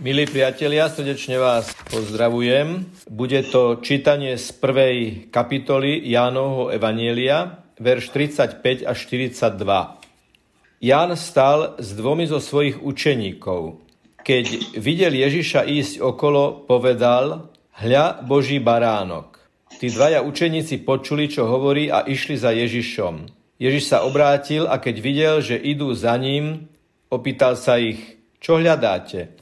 Milí 0.00 0.24
priatelia, 0.24 0.88
srdečne 0.88 1.36
vás 1.36 1.76
pozdravujem. 1.92 2.88
Bude 3.04 3.44
to 3.44 3.84
čítanie 3.84 4.40
z 4.40 4.48
prvej 4.56 5.28
kapitoly 5.28 6.00
Jánovho 6.08 6.72
Evanielia, 6.72 7.60
verš 7.76 8.08
35 8.08 8.88
až 8.88 8.96
42. 8.96 9.60
Ján 10.80 11.10
stal 11.20 11.76
s 11.76 11.92
dvomi 11.92 12.24
zo 12.24 12.40
svojich 12.40 12.80
učeníkov. 12.80 13.76
Keď 14.24 14.80
videl 14.80 15.12
Ježiša 15.20 15.68
ísť 15.68 16.00
okolo, 16.00 16.64
povedal, 16.64 17.52
hľa 17.76 18.24
Boží 18.24 18.56
baránok. 18.56 19.36
Tí 19.84 19.92
dvaja 19.92 20.24
učeníci 20.24 20.80
počuli, 20.80 21.28
čo 21.28 21.44
hovorí 21.44 21.92
a 21.92 22.08
išli 22.08 22.40
za 22.40 22.56
Ježišom. 22.56 23.28
Ježiš 23.60 23.92
sa 23.92 24.08
obrátil 24.08 24.64
a 24.64 24.80
keď 24.80 24.96
videl, 24.96 25.34
že 25.44 25.60
idú 25.60 25.92
za 25.92 26.16
ním, 26.16 26.72
opýtal 27.12 27.52
sa 27.52 27.76
ich, 27.76 28.16
čo 28.40 28.56
hľadáte? 28.56 29.39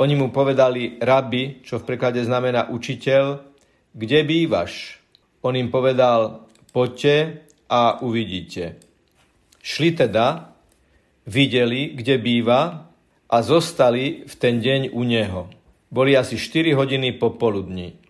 Oni 0.00 0.16
mu 0.16 0.32
povedali 0.32 0.96
rabi, 0.96 1.60
čo 1.60 1.76
v 1.76 1.84
preklade 1.84 2.24
znamená 2.24 2.72
učiteľ, 2.72 3.44
kde 3.92 4.18
bývaš? 4.24 4.96
On 5.44 5.52
im 5.52 5.68
povedal, 5.68 6.48
poďte 6.72 7.44
a 7.68 8.00
uvidíte. 8.00 8.80
Šli 9.60 9.92
teda, 9.92 10.56
videli, 11.28 11.92
kde 11.92 12.16
býva 12.16 12.88
a 13.28 13.36
zostali 13.44 14.24
v 14.24 14.34
ten 14.40 14.64
deň 14.64 14.96
u 14.96 15.04
neho. 15.04 15.52
Boli 15.92 16.16
asi 16.16 16.40
4 16.40 16.72
hodiny 16.74 17.20
popoludní. 17.20 18.00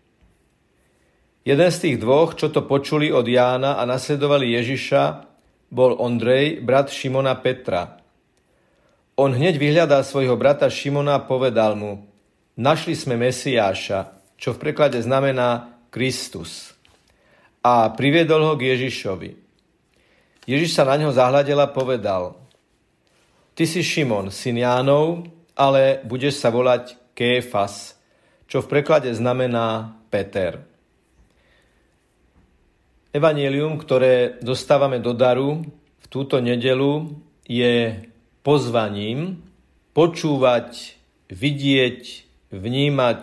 Jeden 1.43 1.71
z 1.73 1.79
tých 1.81 1.97
dvoch, 1.99 2.39
čo 2.39 2.55
to 2.55 2.71
počuli 2.71 3.11
od 3.11 3.27
Jána 3.27 3.81
a 3.81 3.89
nasledovali 3.89 4.55
Ježiša, 4.55 5.03
bol 5.75 5.99
Ondrej, 5.99 6.63
brat 6.63 6.93
Šimona 6.93 7.35
Petra. 7.35 8.00
On 9.21 9.37
hneď 9.37 9.61
vyhľadal 9.61 10.01
svojho 10.01 10.33
brata 10.41 10.73
Šimona 10.73 11.21
a 11.21 11.27
povedal 11.29 11.77
mu, 11.77 12.09
našli 12.57 12.97
sme 12.97 13.21
Mesiáša, 13.21 14.17
čo 14.41 14.57
v 14.57 14.61
preklade 14.65 14.97
znamená 14.97 15.77
Kristus. 15.93 16.73
A 17.61 17.93
priviedol 17.93 18.49
ho 18.49 18.57
k 18.57 18.73
Ježišovi. 18.73 19.37
Ježiš 20.49 20.73
sa 20.73 20.89
na 20.89 20.97
ňo 20.97 21.13
zahľadil 21.13 21.61
a 21.61 21.69
povedal, 21.69 22.41
Ty 23.53 23.69
si 23.69 23.85
Šimon, 23.85 24.33
syn 24.33 24.57
Jánov, 24.65 25.29
ale 25.53 26.01
budeš 26.09 26.41
sa 26.41 26.49
volať 26.49 26.97
Kéfas, 27.13 28.01
čo 28.49 28.65
v 28.65 28.73
preklade 28.73 29.13
znamená 29.13 30.01
Peter. 30.09 30.65
Evangelium, 33.13 33.77
ktoré 33.77 34.41
dostávame 34.41 34.97
do 34.97 35.13
daru 35.13 35.61
v 36.01 36.07
túto 36.09 36.41
nedelu, 36.41 37.13
je 37.45 38.01
pozvaním 38.41 39.41
počúvať, 39.93 40.97
vidieť, 41.31 42.01
vnímať 42.51 43.23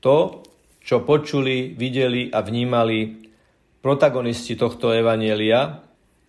to, 0.00 0.44
čo 0.84 1.00
počuli, 1.00 1.72
videli 1.72 2.28
a 2.28 2.44
vnímali 2.44 3.30
protagonisti 3.80 4.56
tohto 4.56 4.92
evanielia 4.92 5.80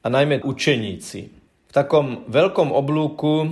a 0.03 0.07
najmä 0.07 0.43
učeníci. 0.43 1.19
V 1.67 1.71
takom 1.71 2.27
veľkom 2.27 2.71
oblúku 2.71 3.51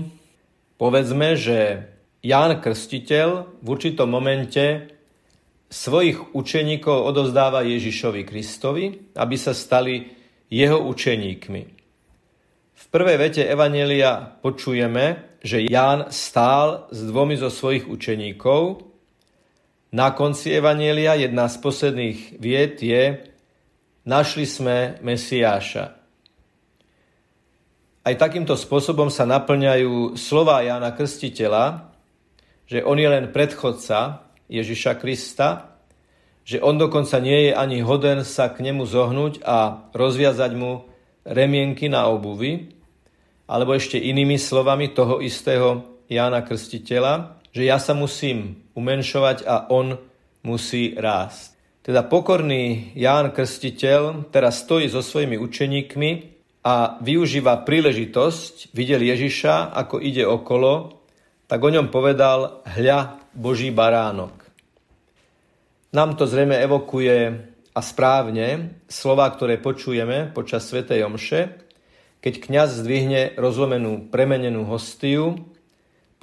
povedzme, 0.79 1.35
že 1.35 1.87
Ján 2.23 2.63
Krstiteľ 2.63 3.59
v 3.59 3.67
určitom 3.67 4.07
momente 4.07 4.95
svojich 5.67 6.37
učeníkov 6.37 7.03
odozdáva 7.09 7.65
Ježišovi 7.65 8.21
Kristovi, 8.23 9.11
aby 9.17 9.35
sa 9.35 9.51
stali 9.51 10.13
jeho 10.47 10.77
učeníkmi. 10.85 11.72
Prvej 12.93 13.17
vete 13.17 13.41
Evanelia 13.41 14.37
počujeme, 14.37 15.33
že 15.41 15.65
Ján 15.65 16.13
stál 16.13 16.85
s 16.93 17.01
dvomi 17.01 17.33
zo 17.33 17.49
svojich 17.49 17.89
učeníkov. 17.89 18.85
Na 19.97 20.13
konci 20.13 20.53
Evanelia 20.53 21.17
jedna 21.17 21.49
z 21.49 21.57
posledných 21.57 22.37
viet 22.37 22.85
je 22.85 23.33
Našli 24.05 24.45
sme 24.45 25.01
Mesiáša. 25.01 25.89
Aj 28.05 28.13
takýmto 28.13 28.53
spôsobom 28.53 29.09
sa 29.09 29.25
naplňajú 29.25 30.13
slova 30.13 30.61
Jána 30.61 30.93
Krstiteľa, 30.93 31.89
že 32.69 32.85
on 32.85 33.01
je 33.01 33.09
len 33.09 33.33
predchodca 33.33 34.29
Ježiša 34.53 35.01
Krista, 35.01 35.81
že 36.45 36.61
on 36.61 36.77
dokonca 36.77 37.17
nie 37.17 37.49
je 37.49 37.57
ani 37.57 37.81
hoden 37.81 38.21
sa 38.21 38.53
k 38.53 38.61
nemu 38.61 38.85
zohnúť 38.85 39.41
a 39.41 39.89
rozviazať 39.97 40.51
mu 40.53 40.85
remienky 41.25 41.89
na 41.89 42.05
obuvi, 42.05 42.82
alebo 43.47 43.75
ešte 43.75 43.99
inými 43.99 44.39
slovami 44.39 44.91
toho 44.91 45.19
istého 45.19 45.99
Jána 46.07 46.43
Krstiteľa, 46.43 47.43
že 47.53 47.63
ja 47.67 47.77
sa 47.77 47.93
musím 47.93 48.65
umenšovať 48.73 49.45
a 49.45 49.69
on 49.69 49.99
musí 50.43 50.97
rásť. 50.97 51.53
Teda 51.83 51.99
pokorný 52.03 52.95
Ján 52.95 53.35
Krstiteľ 53.35 54.31
teraz 54.31 54.63
stojí 54.63 54.87
so 54.87 55.03
svojimi 55.03 55.35
učeníkmi 55.35 56.11
a 56.63 56.95
využíva 57.03 57.67
príležitosť, 57.67 58.71
videl 58.71 59.03
Ježiša, 59.03 59.75
ako 59.75 59.99
ide 59.99 60.23
okolo, 60.23 61.03
tak 61.43 61.59
o 61.59 61.69
ňom 61.69 61.91
povedal 61.91 62.63
hľa 62.63 63.19
Boží 63.35 63.67
baránok. 63.69 64.31
Nám 65.91 66.15
to 66.15 66.23
zrejme 66.25 66.55
evokuje 66.57 67.17
a 67.75 67.79
správne 67.83 68.79
slova, 68.87 69.27
ktoré 69.29 69.59
počujeme 69.59 70.31
počas 70.31 70.65
Svetej 70.65 71.03
Omše, 71.03 71.62
keď 72.23 72.39
kňaz 72.39 72.79
zdvihne 72.79 73.35
rozlomenú 73.35 74.07
premenenú 74.07 74.63
hostiu, 74.63 75.43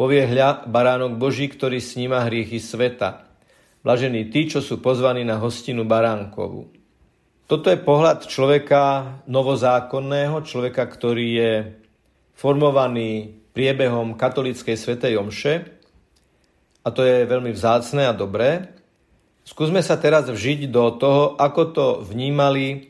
povie 0.01 0.25
hľa 0.25 0.65
baránok 0.65 1.21
Boží, 1.21 1.45
ktorý 1.45 1.77
sníma 1.77 2.25
hriechy 2.25 2.57
sveta. 2.57 3.29
Blažení 3.85 4.33
tí, 4.33 4.49
čo 4.49 4.65
sú 4.65 4.81
pozvaní 4.81 5.29
na 5.29 5.37
hostinu 5.37 5.85
baránkovú. 5.85 6.73
Toto 7.45 7.69
je 7.69 7.77
pohľad 7.77 8.25
človeka 8.25 8.83
novozákonného, 9.29 10.41
človeka, 10.41 10.89
ktorý 10.89 11.27
je 11.37 11.53
formovaný 12.33 13.37
priebehom 13.53 14.17
katolíckej 14.17 14.81
svetej 14.81 15.21
omše. 15.21 15.69
A 16.81 16.89
to 16.89 17.05
je 17.05 17.29
veľmi 17.29 17.53
vzácne 17.53 18.09
a 18.09 18.17
dobré. 18.17 18.73
Skúsme 19.45 19.85
sa 19.85 20.01
teraz 20.01 20.33
vžiť 20.33 20.73
do 20.73 20.97
toho, 20.97 21.37
ako 21.37 21.63
to 21.77 21.87
vnímali 22.09 22.90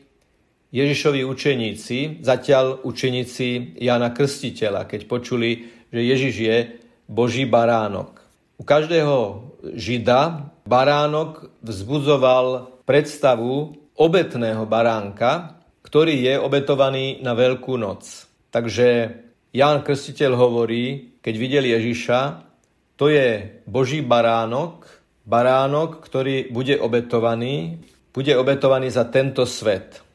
Ježišovi 0.71 1.27
učeníci, 1.27 2.23
zatiaľ 2.23 2.79
učeníci 2.87 3.75
Jana 3.75 4.15
Krstiteľa, 4.15 4.87
keď 4.87 5.01
počuli, 5.03 5.67
že 5.91 5.99
Ježiš 5.99 6.35
je 6.39 6.57
Boží 7.11 7.43
baránok. 7.43 8.23
U 8.55 8.63
každého 8.63 9.51
žida 9.75 10.47
baránok 10.63 11.51
vzbudzoval 11.59 12.79
predstavu 12.87 13.75
obetného 13.99 14.63
baránka, 14.63 15.59
ktorý 15.83 16.15
je 16.23 16.33
obetovaný 16.39 17.19
na 17.19 17.35
Veľkú 17.35 17.75
noc. 17.75 18.31
Takže 18.47 18.87
Ján 19.51 19.83
Krstiteľ 19.83 20.39
hovorí, 20.39 21.19
keď 21.19 21.33
videl 21.35 21.65
Ježiša, 21.67 22.47
to 22.95 23.11
je 23.11 23.59
Boží 23.67 23.99
baránok, 23.99 24.87
baránok, 25.27 25.99
ktorý 25.99 26.47
bude 26.47 26.79
obetovaný, 26.79 27.83
bude 28.15 28.31
obetovaný 28.39 28.87
za 28.87 29.03
tento 29.11 29.43
svet. 29.43 30.10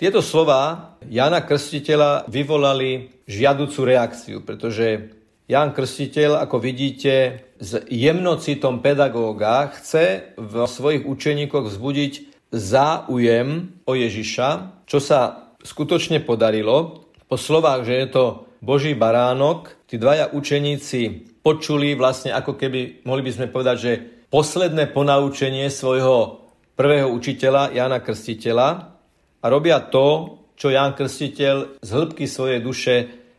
Tieto 0.00 0.24
slova 0.24 0.96
Jana 1.12 1.44
Krstiteľa 1.44 2.24
vyvolali 2.24 3.20
žiaducu 3.28 3.84
reakciu, 3.84 4.40
pretože 4.40 5.12
Jan 5.44 5.76
Krstiteľ, 5.76 6.40
ako 6.40 6.56
vidíte, 6.56 7.44
s 7.60 7.84
jemnocitom 7.84 8.80
pedagóga 8.80 9.68
chce 9.76 10.32
v 10.40 10.54
svojich 10.64 11.04
učeníkoch 11.04 11.68
vzbudiť 11.68 12.12
záujem 12.48 13.76
o 13.84 13.92
Ježiša, 13.92 14.48
čo 14.88 15.04
sa 15.04 15.52
skutočne 15.60 16.24
podarilo. 16.24 17.04
Po 17.28 17.36
slovách, 17.36 17.84
že 17.84 18.00
je 18.00 18.08
to 18.08 18.24
Boží 18.64 18.96
baránok, 18.96 19.84
tí 19.84 20.00
dvaja 20.00 20.32
učeníci 20.32 21.28
počuli 21.44 21.92
vlastne 21.92 22.32
ako 22.32 22.56
keby, 22.56 23.04
mohli 23.04 23.20
by 23.20 23.30
sme 23.36 23.52
povedať, 23.52 23.76
že 23.76 23.92
posledné 24.32 24.96
ponaučenie 24.96 25.68
svojho 25.68 26.40
prvého 26.72 27.12
učiteľa 27.12 27.76
Jana 27.76 28.00
Krstiteľa 28.00 28.96
a 29.40 29.46
robia 29.48 29.80
to, 29.80 30.36
čo 30.60 30.68
Ján 30.68 30.92
Krstiteľ 30.92 31.80
z 31.80 31.88
hĺbky 31.88 32.28
svojej 32.28 32.60
duše 32.60 32.94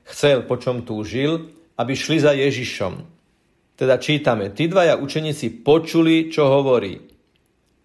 chcel, 0.09 0.42
po 0.50 0.57
čom 0.57 0.81
túžil, 0.81 1.53
aby 1.77 1.94
šli 1.94 2.18
za 2.18 2.33
Ježišom. 2.33 2.94
Teda 3.77 3.98
čítame, 4.01 4.53
tí 4.53 4.65
dvaja 4.65 4.98
učeníci 4.98 5.62
počuli, 5.62 6.30
čo 6.30 6.50
hovorí. 6.50 6.98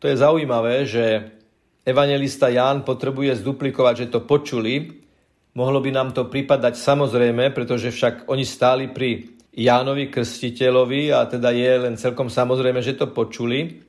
To 0.01 0.09
je 0.09 0.17
zaujímavé, 0.17 0.85
že 0.85 1.05
evangelista 1.85 2.53
Ján 2.53 2.85
potrebuje 2.85 3.41
zduplikovať, 3.41 3.95
že 4.05 4.11
to 4.13 4.21
počuli. 4.25 5.05
Mohlo 5.57 5.81
by 5.81 5.91
nám 5.93 6.09
to 6.13 6.29
pripadať 6.29 6.77
samozrejme, 6.77 7.53
pretože 7.57 7.89
však 7.93 8.29
oni 8.29 8.45
stáli 8.45 8.93
pri 8.93 9.37
Jánovi 9.57 10.13
Krstiteľovi 10.13 11.17
a 11.17 11.25
teda 11.25 11.49
je 11.49 11.73
len 11.89 11.97
celkom 11.97 12.29
samozrejme, 12.29 12.85
že 12.85 12.93
to 12.93 13.09
počuli. 13.09 13.86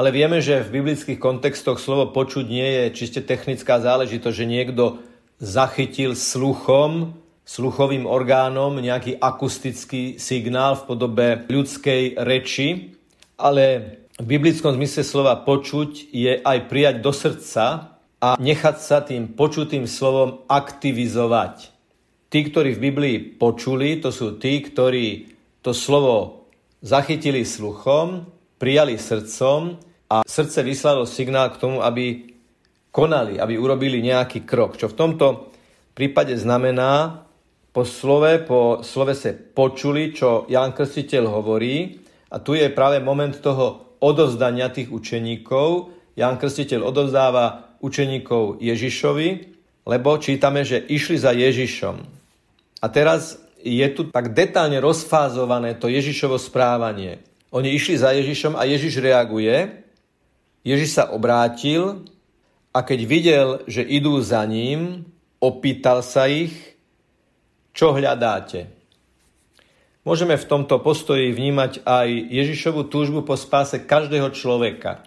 Ale 0.00 0.16
vieme, 0.16 0.40
že 0.40 0.64
v 0.64 0.80
biblických 0.80 1.20
kontextoch 1.20 1.76
slovo 1.76 2.08
počuť 2.08 2.48
nie 2.48 2.64
je 2.64 2.84
čiste 2.96 3.20
technická 3.20 3.84
záležitosť, 3.84 4.32
že 4.32 4.48
niekto 4.48 4.96
zachytil 5.36 6.16
sluchom 6.16 7.20
sluchovým 7.44 8.08
orgánom 8.08 8.80
nejaký 8.80 9.20
akustický 9.20 10.16
signál 10.16 10.80
v 10.80 10.86
podobe 10.88 11.28
ľudskej 11.52 12.16
reči, 12.16 12.96
ale 13.36 14.00
v 14.16 14.24
biblickom 14.24 14.72
zmysle 14.80 15.04
slova 15.04 15.36
počuť 15.36 16.08
je 16.08 16.32
aj 16.48 16.58
prijať 16.72 17.04
do 17.04 17.12
srdca 17.12 17.64
a 18.24 18.40
nechať 18.40 18.76
sa 18.80 19.04
tým 19.04 19.36
počutým 19.36 19.84
slovom 19.84 20.48
aktivizovať. 20.48 21.76
Tí, 22.32 22.40
ktorí 22.48 22.72
v 22.72 22.84
Biblii 22.88 23.16
počuli, 23.36 24.00
to 24.00 24.08
sú 24.08 24.40
tí, 24.40 24.64
ktorí 24.64 25.28
to 25.60 25.76
slovo 25.76 26.48
zachytili 26.80 27.44
sluchom, 27.44 28.24
prijali 28.56 28.96
srdcom 28.96 29.89
a 30.10 30.26
srdce 30.26 30.66
vyslalo 30.66 31.06
signál 31.06 31.54
k 31.54 31.60
tomu, 31.62 31.78
aby 31.86 32.34
konali, 32.90 33.38
aby 33.38 33.54
urobili 33.54 34.02
nejaký 34.02 34.42
krok. 34.42 34.74
Čo 34.74 34.90
v 34.90 34.98
tomto 34.98 35.26
prípade 35.94 36.34
znamená, 36.34 37.22
po 37.70 37.86
slove, 37.86 38.42
po 38.42 38.82
slove 38.82 39.14
sa 39.14 39.30
počuli, 39.30 40.10
čo 40.10 40.50
Ján 40.50 40.74
Krstiteľ 40.74 41.30
hovorí 41.30 42.02
a 42.34 42.42
tu 42.42 42.58
je 42.58 42.66
práve 42.74 42.98
moment 42.98 43.30
toho 43.30 43.94
odovzdania 44.02 44.74
tých 44.74 44.90
učeníkov. 44.90 45.94
Ján 46.18 46.34
Krstiteľ 46.42 46.82
odovzdáva 46.82 47.78
učeníkov 47.78 48.58
Ježišovi, 48.58 49.28
lebo 49.86 50.18
čítame, 50.18 50.66
že 50.66 50.82
išli 50.82 51.14
za 51.22 51.30
Ježišom. 51.30 51.96
A 52.82 52.86
teraz 52.90 53.38
je 53.62 53.86
tu 53.94 54.10
tak 54.10 54.34
detálne 54.34 54.82
rozfázované 54.82 55.78
to 55.78 55.86
Ježišovo 55.86 56.42
správanie. 56.42 57.22
Oni 57.54 57.70
išli 57.70 57.94
za 57.94 58.10
Ježišom 58.10 58.58
a 58.58 58.66
Ježiš 58.66 58.98
reaguje. 58.98 59.86
Ježiš 60.60 61.00
sa 61.00 61.04
obrátil 61.08 62.04
a 62.70 62.84
keď 62.84 63.00
videl, 63.08 63.48
že 63.64 63.80
idú 63.80 64.20
za 64.20 64.44
ním, 64.44 65.08
opýtal 65.40 66.04
sa 66.04 66.28
ich, 66.28 66.52
čo 67.72 67.96
hľadáte. 67.96 68.68
Môžeme 70.04 70.36
v 70.36 70.48
tomto 70.48 70.80
postoji 70.80 71.32
vnímať 71.32 71.84
aj 71.84 72.08
Ježišovu 72.08 72.88
túžbu 72.88 73.20
po 73.24 73.36
spáse 73.36 73.80
každého 73.80 74.32
človeka. 74.32 75.04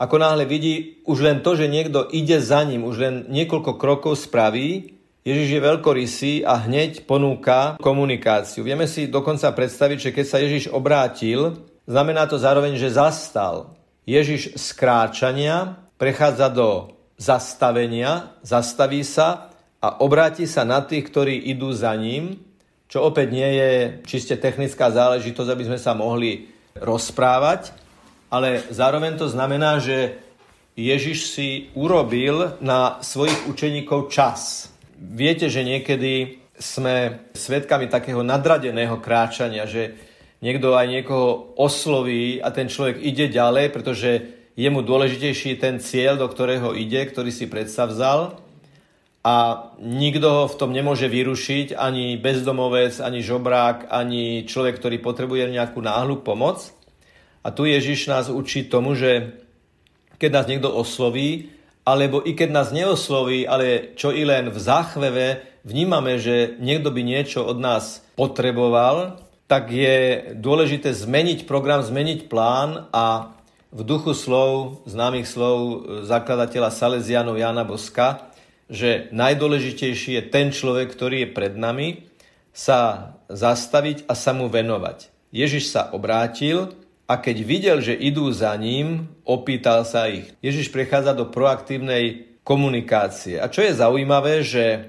Ako 0.00 0.16
náhle 0.16 0.48
vidí 0.48 1.04
už 1.04 1.24
len 1.24 1.38
to, 1.44 1.56
že 1.56 1.68
niekto 1.68 2.08
ide 2.08 2.40
za 2.40 2.64
ním, 2.64 2.88
už 2.88 2.96
len 3.00 3.14
niekoľko 3.28 3.76
krokov 3.76 4.16
spraví, 4.16 4.96
Ježiš 5.20 5.48
je 5.52 5.60
veľkorysý 5.60 6.32
a 6.48 6.56
hneď 6.56 7.04
ponúka 7.04 7.76
komunikáciu. 7.84 8.64
Vieme 8.64 8.88
si 8.88 9.12
dokonca 9.12 9.52
predstaviť, 9.52 10.08
že 10.08 10.14
keď 10.16 10.24
sa 10.24 10.40
Ježiš 10.40 10.72
obrátil, 10.72 11.60
znamená 11.84 12.24
to 12.24 12.40
zároveň, 12.40 12.80
že 12.80 12.96
zastal. 12.96 13.76
Ježiš 14.08 14.56
z 14.56 14.66
kráčania 14.76 15.76
prechádza 16.00 16.48
do 16.48 16.96
zastavenia, 17.20 18.32
zastaví 18.40 19.04
sa 19.04 19.52
a 19.80 20.00
obráti 20.00 20.48
sa 20.48 20.64
na 20.64 20.80
tých, 20.80 21.08
ktorí 21.08 21.36
idú 21.52 21.72
za 21.72 21.92
ním, 21.92 22.40
čo 22.88 23.04
opäť 23.06 23.28
nie 23.30 23.50
je 23.54 23.70
čiste 24.08 24.34
technická 24.40 24.90
záležitosť, 24.90 25.50
aby 25.52 25.64
sme 25.68 25.78
sa 25.78 25.92
mohli 25.94 26.48
rozprávať, 26.74 27.70
ale 28.32 28.64
zároveň 28.72 29.20
to 29.20 29.28
znamená, 29.28 29.78
že 29.78 30.16
Ježiš 30.74 31.18
si 31.36 31.48
urobil 31.76 32.56
na 32.64 32.98
svojich 33.04 33.46
učeníkov 33.46 34.08
čas. 34.08 34.72
Viete, 34.96 35.52
že 35.52 35.66
niekedy 35.66 36.40
sme 36.56 37.28
svedkami 37.36 37.88
takého 37.88 38.24
nadradeného 38.24 39.00
kráčania, 39.00 39.64
že 39.64 40.09
niekto 40.40 40.76
aj 40.76 40.86
niekoho 40.88 41.56
osloví 41.56 42.40
a 42.40 42.52
ten 42.52 42.68
človek 42.68 43.00
ide 43.00 43.28
ďalej, 43.28 43.72
pretože 43.72 44.10
je 44.56 44.68
mu 44.68 44.84
dôležitejší 44.84 45.56
ten 45.56 45.80
cieľ, 45.80 46.20
do 46.20 46.28
ktorého 46.28 46.76
ide, 46.76 47.00
ktorý 47.08 47.32
si 47.32 47.48
predstavzal 47.48 48.40
a 49.20 49.68
nikto 49.76 50.28
ho 50.32 50.44
v 50.48 50.56
tom 50.56 50.72
nemôže 50.72 51.04
vyrušiť, 51.04 51.76
ani 51.76 52.16
bezdomovec, 52.16 53.04
ani 53.04 53.20
žobrák, 53.20 53.92
ani 53.92 54.48
človek, 54.48 54.80
ktorý 54.80 54.96
potrebuje 55.04 55.52
nejakú 55.52 55.84
náhlu 55.84 56.24
pomoc. 56.24 56.72
A 57.44 57.52
tu 57.52 57.68
Ježiš 57.68 58.08
nás 58.08 58.32
učí 58.32 58.64
tomu, 58.64 58.96
že 58.96 59.40
keď 60.16 60.30
nás 60.32 60.46
niekto 60.48 60.72
osloví, 60.72 61.52
alebo 61.84 62.20
i 62.24 62.32
keď 62.32 62.48
nás 62.52 62.68
neosloví, 62.72 63.44
ale 63.44 63.92
čo 63.96 64.12
i 64.12 64.24
len 64.24 64.52
v 64.52 64.58
záchveve 64.60 65.26
vnímame, 65.64 66.16
že 66.16 66.56
niekto 66.60 66.88
by 66.88 67.00
niečo 67.04 67.44
od 67.44 67.60
nás 67.60 68.04
potreboval, 68.16 69.20
tak 69.50 69.74
je 69.74 70.30
dôležité 70.38 70.94
zmeniť 70.94 71.42
program, 71.42 71.82
zmeniť 71.82 72.30
plán 72.30 72.86
a 72.94 73.34
v 73.74 73.82
duchu 73.82 74.14
slov, 74.14 74.86
známych 74.86 75.26
slov 75.26 75.58
e, 75.58 75.74
zakladateľa 76.06 76.70
Salesianov 76.70 77.34
Jana 77.34 77.66
Boska, 77.66 78.30
že 78.70 79.10
najdôležitejší 79.10 80.14
je 80.14 80.22
ten 80.30 80.54
človek, 80.54 80.94
ktorý 80.94 81.26
je 81.26 81.34
pred 81.34 81.58
nami, 81.58 82.06
sa 82.54 83.14
zastaviť 83.26 84.06
a 84.06 84.14
sa 84.14 84.30
mu 84.30 84.46
venovať. 84.46 85.10
Ježiš 85.34 85.74
sa 85.74 85.90
obrátil 85.90 86.70
a 87.10 87.18
keď 87.18 87.36
videl, 87.42 87.78
že 87.82 87.98
idú 87.98 88.30
za 88.30 88.54
ním, 88.54 89.10
opýtal 89.26 89.82
sa 89.82 90.06
ich. 90.06 90.30
Ježiš 90.38 90.70
prechádza 90.70 91.10
do 91.10 91.26
proaktívnej 91.26 92.38
komunikácie. 92.46 93.42
A 93.42 93.50
čo 93.50 93.66
je 93.66 93.74
zaujímavé, 93.74 94.46
že 94.46 94.64
e, 94.66 94.80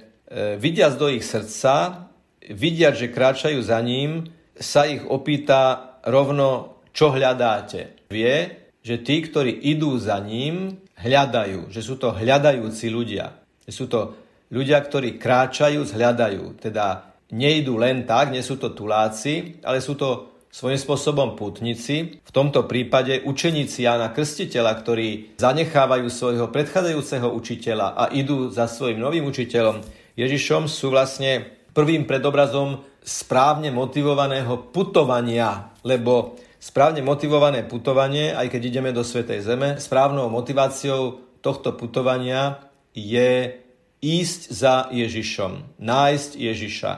vidiac 0.61 1.01
do 1.01 1.09
ich 1.09 1.25
srdca, 1.25 2.05
vidiac, 2.45 2.93
že 2.93 3.09
kráčajú 3.09 3.57
za 3.61 3.81
ním, 3.81 4.29
sa 4.57 4.87
ich 4.87 5.03
opýta 5.05 5.95
rovno, 6.07 6.81
čo 6.91 7.13
hľadáte. 7.13 8.07
Vie, 8.11 8.69
že 8.81 8.99
tí, 8.99 9.21
ktorí 9.21 9.53
idú 9.71 9.95
za 9.95 10.17
ním, 10.19 10.81
hľadajú, 10.97 11.69
že 11.69 11.81
sú 11.81 11.97
to 11.97 12.13
hľadajúci 12.13 12.89
ľudia. 12.89 13.33
Že 13.65 13.71
sú 13.71 13.85
to 13.87 13.99
ľudia, 14.51 14.81
ktorí 14.81 15.21
kráčajú, 15.21 15.85
hľadajú. 15.87 16.59
Teda 16.59 17.15
nejdú 17.31 17.79
len 17.79 18.03
tak, 18.03 18.33
nie 18.33 18.43
sú 18.43 18.59
to 18.59 18.75
tuláci, 18.75 19.61
ale 19.63 19.79
sú 19.79 19.95
to 19.95 20.31
svojím 20.51 20.77
spôsobom 20.77 21.39
putníci. 21.39 22.19
V 22.19 22.31
tomto 22.35 22.67
prípade 22.67 23.23
učeníci 23.23 23.87
Jana 23.87 24.11
Krstiteľa, 24.11 24.75
ktorí 24.83 25.39
zanechávajú 25.39 26.11
svojho 26.11 26.51
predchádzajúceho 26.51 27.31
učiteľa 27.31 27.95
a 27.95 28.03
idú 28.11 28.51
za 28.51 28.67
svojim 28.67 28.99
novým 28.99 29.23
učiteľom 29.31 29.79
Ježišom, 30.19 30.67
sú 30.67 30.91
vlastne 30.91 31.47
prvým 31.71 32.03
predobrazom 32.03 32.83
správne 33.01 33.73
motivovaného 33.73 34.69
putovania, 34.69 35.73
lebo 35.81 36.37
správne 36.61 37.01
motivované 37.01 37.65
putovanie, 37.65 38.31
aj 38.37 38.47
keď 38.53 38.61
ideme 38.69 38.91
do 38.93 39.01
Svetej 39.01 39.41
Zeme, 39.41 39.69
správnou 39.81 40.29
motiváciou 40.29 41.17
tohto 41.41 41.73
putovania 41.73 42.61
je 42.93 43.57
ísť 44.01 44.41
za 44.53 44.75
Ježišom, 44.93 45.81
nájsť 45.81 46.31
Ježiša, 46.37 46.91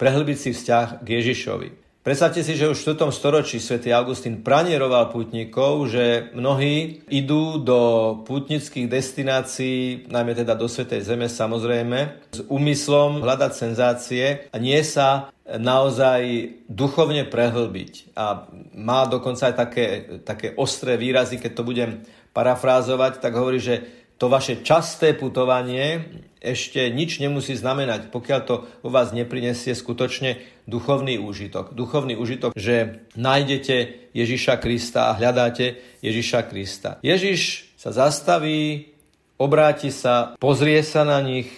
prehlbiť 0.00 0.38
si 0.38 0.50
vzťah 0.56 1.04
k 1.04 1.06
Ježišovi. 1.20 1.68
Predstavte 2.02 2.42
si, 2.42 2.58
že 2.58 2.66
už 2.66 2.82
v 2.82 2.98
4. 2.98 3.14
storočí 3.14 3.62
svätý 3.62 3.94
Augustín 3.94 4.42
pranieroval 4.42 5.14
putníkov, 5.14 5.86
že 5.86 6.34
mnohí 6.34 7.06
idú 7.06 7.62
do 7.62 7.80
putnických 8.26 8.90
destinácií, 8.90 10.10
najmä 10.10 10.34
teda 10.34 10.58
do 10.58 10.66
Svetej 10.66 11.06
Zeme 11.06 11.30
samozrejme, 11.30 12.26
s 12.34 12.42
úmyslom 12.50 13.22
hľadať 13.22 13.52
senzácie 13.54 14.50
a 14.50 14.56
nie 14.58 14.82
sa 14.82 15.30
naozaj 15.46 16.54
duchovne 16.70 17.26
prehlbiť. 17.26 18.14
A 18.14 18.46
má 18.78 19.06
dokonca 19.10 19.50
aj 19.50 19.54
také, 19.58 19.86
také 20.22 20.54
ostré 20.54 20.94
výrazy, 20.94 21.42
keď 21.42 21.52
to 21.52 21.66
budem 21.66 21.90
parafrázovať, 22.30 23.18
tak 23.18 23.34
hovorí, 23.34 23.58
že 23.58 23.82
to 24.22 24.30
vaše 24.30 24.62
časté 24.62 25.18
putovanie 25.18 26.06
ešte 26.42 26.90
nič 26.90 27.18
nemusí 27.18 27.54
znamenať, 27.54 28.10
pokiaľ 28.14 28.40
to 28.46 28.54
u 28.82 28.90
vás 28.90 29.14
neprinesie 29.14 29.74
skutočne 29.74 30.42
duchovný 30.66 31.18
úžitok. 31.18 31.74
Duchovný 31.74 32.18
úžitok, 32.18 32.54
že 32.54 33.06
nájdete 33.14 34.10
Ježiša 34.14 34.58
Krista 34.58 35.10
a 35.10 35.16
hľadáte 35.18 35.78
Ježiša 36.02 36.50
Krista. 36.50 36.98
Ježiš 37.02 37.70
sa 37.78 37.90
zastaví, 37.90 38.94
obráti 39.38 39.90
sa, 39.90 40.34
pozrie 40.38 40.82
sa 40.82 41.02
na 41.02 41.22
nich, 41.22 41.50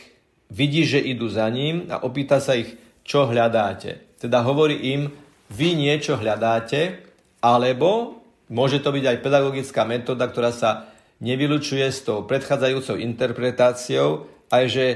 vidí, 0.53 0.85
že 0.85 1.01
idú 1.01 1.29
za 1.29 1.49
ním 1.49 1.89
a 1.89 2.01
opýta 2.05 2.41
sa 2.41 2.57
ich, 2.57 2.77
čo 3.05 3.29
hľadáte. 3.29 4.17
Teda 4.19 4.41
hovorí 4.41 4.97
im, 4.97 5.13
vy 5.53 5.77
niečo 5.77 6.17
hľadáte, 6.17 7.05
alebo 7.45 8.25
môže 8.49 8.81
to 8.81 8.91
byť 8.91 9.05
aj 9.05 9.23
pedagogická 9.23 9.85
metóda, 9.85 10.25
ktorá 10.27 10.51
sa 10.51 10.89
nevylučuje 11.21 11.85
s 11.85 12.03
tou 12.03 12.25
predchádzajúcou 12.25 12.97
interpretáciou, 12.99 14.27
aj 14.49 14.65
že 14.67 14.87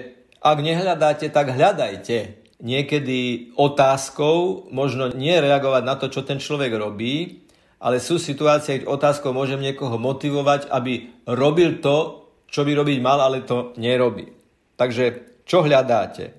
ak 0.41 0.59
nehľadáte, 0.59 1.29
tak 1.29 1.53
hľadajte. 1.55 2.49
Niekedy 2.59 3.53
otázkou 3.55 4.67
možno 4.75 5.15
nie 5.15 5.35
reagovať 5.39 5.83
na 5.87 5.95
to, 5.95 6.11
čo 6.11 6.27
ten 6.27 6.43
človek 6.43 6.75
robí, 6.75 7.47
ale 7.79 8.03
sú 8.03 8.19
situácie, 8.19 8.83
keď 8.83 8.91
otázkou 8.91 9.31
môžem 9.31 9.63
niekoho 9.63 9.95
motivovať, 9.99 10.67
aby 10.67 11.23
robil 11.31 11.79
to, 11.79 12.27
čo 12.51 12.67
by 12.67 12.75
robiť 12.75 12.99
mal, 12.99 13.23
ale 13.23 13.47
to 13.47 13.75
nerobí. 13.79 14.27
Takže 14.75 15.39
čo 15.47 15.63
hľadáte? 15.63 16.38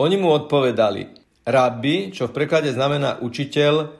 Oni 0.00 0.16
mu 0.16 0.32
odpovedali, 0.32 1.12
rabbi, 1.44 2.08
čo 2.08 2.32
v 2.32 2.32
preklade 2.32 2.72
znamená 2.72 3.20
učiteľ, 3.20 3.92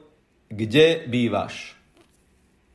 kde 0.48 1.04
bývaš? 1.04 1.76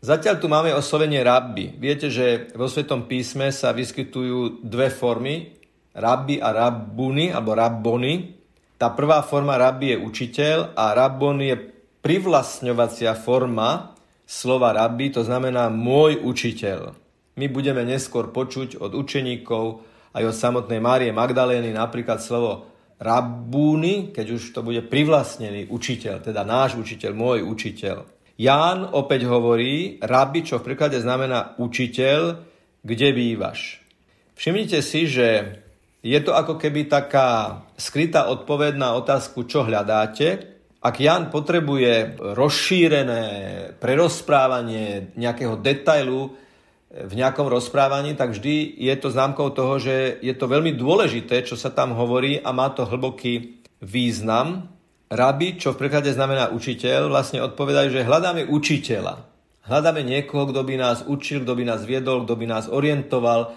Zatiaľ 0.05 0.37
tu 0.37 0.45
máme 0.45 0.69
oslovenie 0.77 1.25
rabbi. 1.25 1.73
Viete, 1.73 2.13
že 2.13 2.53
vo 2.53 2.69
Svetom 2.69 3.09
písme 3.09 3.49
sa 3.49 3.73
vyskytujú 3.73 4.61
dve 4.61 4.93
formy 4.93 5.57
rabbi 5.97 6.37
a 6.37 6.53
rabbuni, 6.53 7.33
alebo 7.33 7.57
rabboni. 7.57 8.37
Tá 8.77 8.93
prvá 8.93 9.25
forma 9.25 9.57
rabbi 9.57 9.97
je 9.97 10.03
učiteľ 10.05 10.77
a 10.77 10.93
rabon 10.93 11.41
je 11.41 11.57
privlastňovacia 12.05 13.17
forma 13.17 13.97
slova 14.29 14.69
rabbi, 14.69 15.09
to 15.09 15.25
znamená 15.25 15.73
môj 15.73 16.21
učiteľ. 16.21 16.93
My 17.41 17.49
budeme 17.49 17.89
neskôr 17.89 18.29
počuť 18.29 18.77
od 18.77 18.93
učeníkov 18.93 19.81
aj 20.13 20.23
od 20.29 20.35
samotnej 20.37 20.77
Márie 20.77 21.09
Magdalény 21.09 21.73
napríklad 21.73 22.21
slovo 22.21 22.74
rabbúny, 22.99 24.15
keď 24.15 24.27
už 24.39 24.43
to 24.55 24.63
bude 24.63 24.87
privlastnený 24.87 25.67
učiteľ, 25.67 26.23
teda 26.23 26.47
náš 26.47 26.79
učiteľ, 26.79 27.11
môj 27.11 27.39
učiteľ. 27.43 28.07
Ján 28.35 28.91
opäť 28.91 29.27
hovorí, 29.31 29.99
rabbi, 30.03 30.43
čo 30.43 30.59
v 30.59 30.71
preklade 30.71 30.99
znamená 30.99 31.55
učiteľ, 31.55 32.43
kde 32.83 33.07
bývaš. 33.15 33.79
Všimnite 34.35 34.79
si, 34.83 35.07
že 35.07 35.27
je 36.03 36.19
to 36.21 36.35
ako 36.35 36.59
keby 36.59 36.85
taká 36.85 37.63
skrytá 37.79 38.27
odpoveď 38.27 38.75
na 38.75 38.93
otázku, 38.99 39.47
čo 39.47 39.63
hľadáte. 39.63 40.53
Ak 40.83 41.01
Jan 41.01 41.33
potrebuje 41.33 42.19
rozšírené 42.21 43.23
prerozprávanie 43.81 45.17
nejakého 45.17 45.57
detailu 45.57 46.35
v 46.95 47.13
nejakom 47.19 47.51
rozprávaní, 47.51 48.15
tak 48.15 48.31
vždy 48.31 48.79
je 48.79 48.95
to 48.95 49.11
známkou 49.11 49.51
toho, 49.51 49.75
že 49.83 50.15
je 50.23 50.31
to 50.31 50.47
veľmi 50.47 50.79
dôležité, 50.79 51.43
čo 51.43 51.59
sa 51.59 51.67
tam 51.67 51.91
hovorí 51.91 52.39
a 52.39 52.55
má 52.55 52.71
to 52.71 52.87
hlboký 52.87 53.59
význam. 53.83 54.71
Rabi, 55.11 55.59
čo 55.59 55.75
v 55.75 55.85
preklade 55.85 56.15
znamená 56.15 56.55
učiteľ, 56.55 57.11
vlastne 57.11 57.43
odpovedajú, 57.43 57.91
že 57.91 58.07
hľadáme 58.07 58.47
učiteľa. 58.47 59.27
Hľadáme 59.67 60.07
niekoho, 60.07 60.47
kto 60.49 60.61
by 60.63 60.75
nás 60.79 61.03
učil, 61.03 61.43
kto 61.43 61.53
by 61.57 61.63
nás 61.67 61.83
viedol, 61.83 62.23
kto 62.23 62.33
by 62.39 62.45
nás 62.47 62.65
orientoval, 62.71 63.51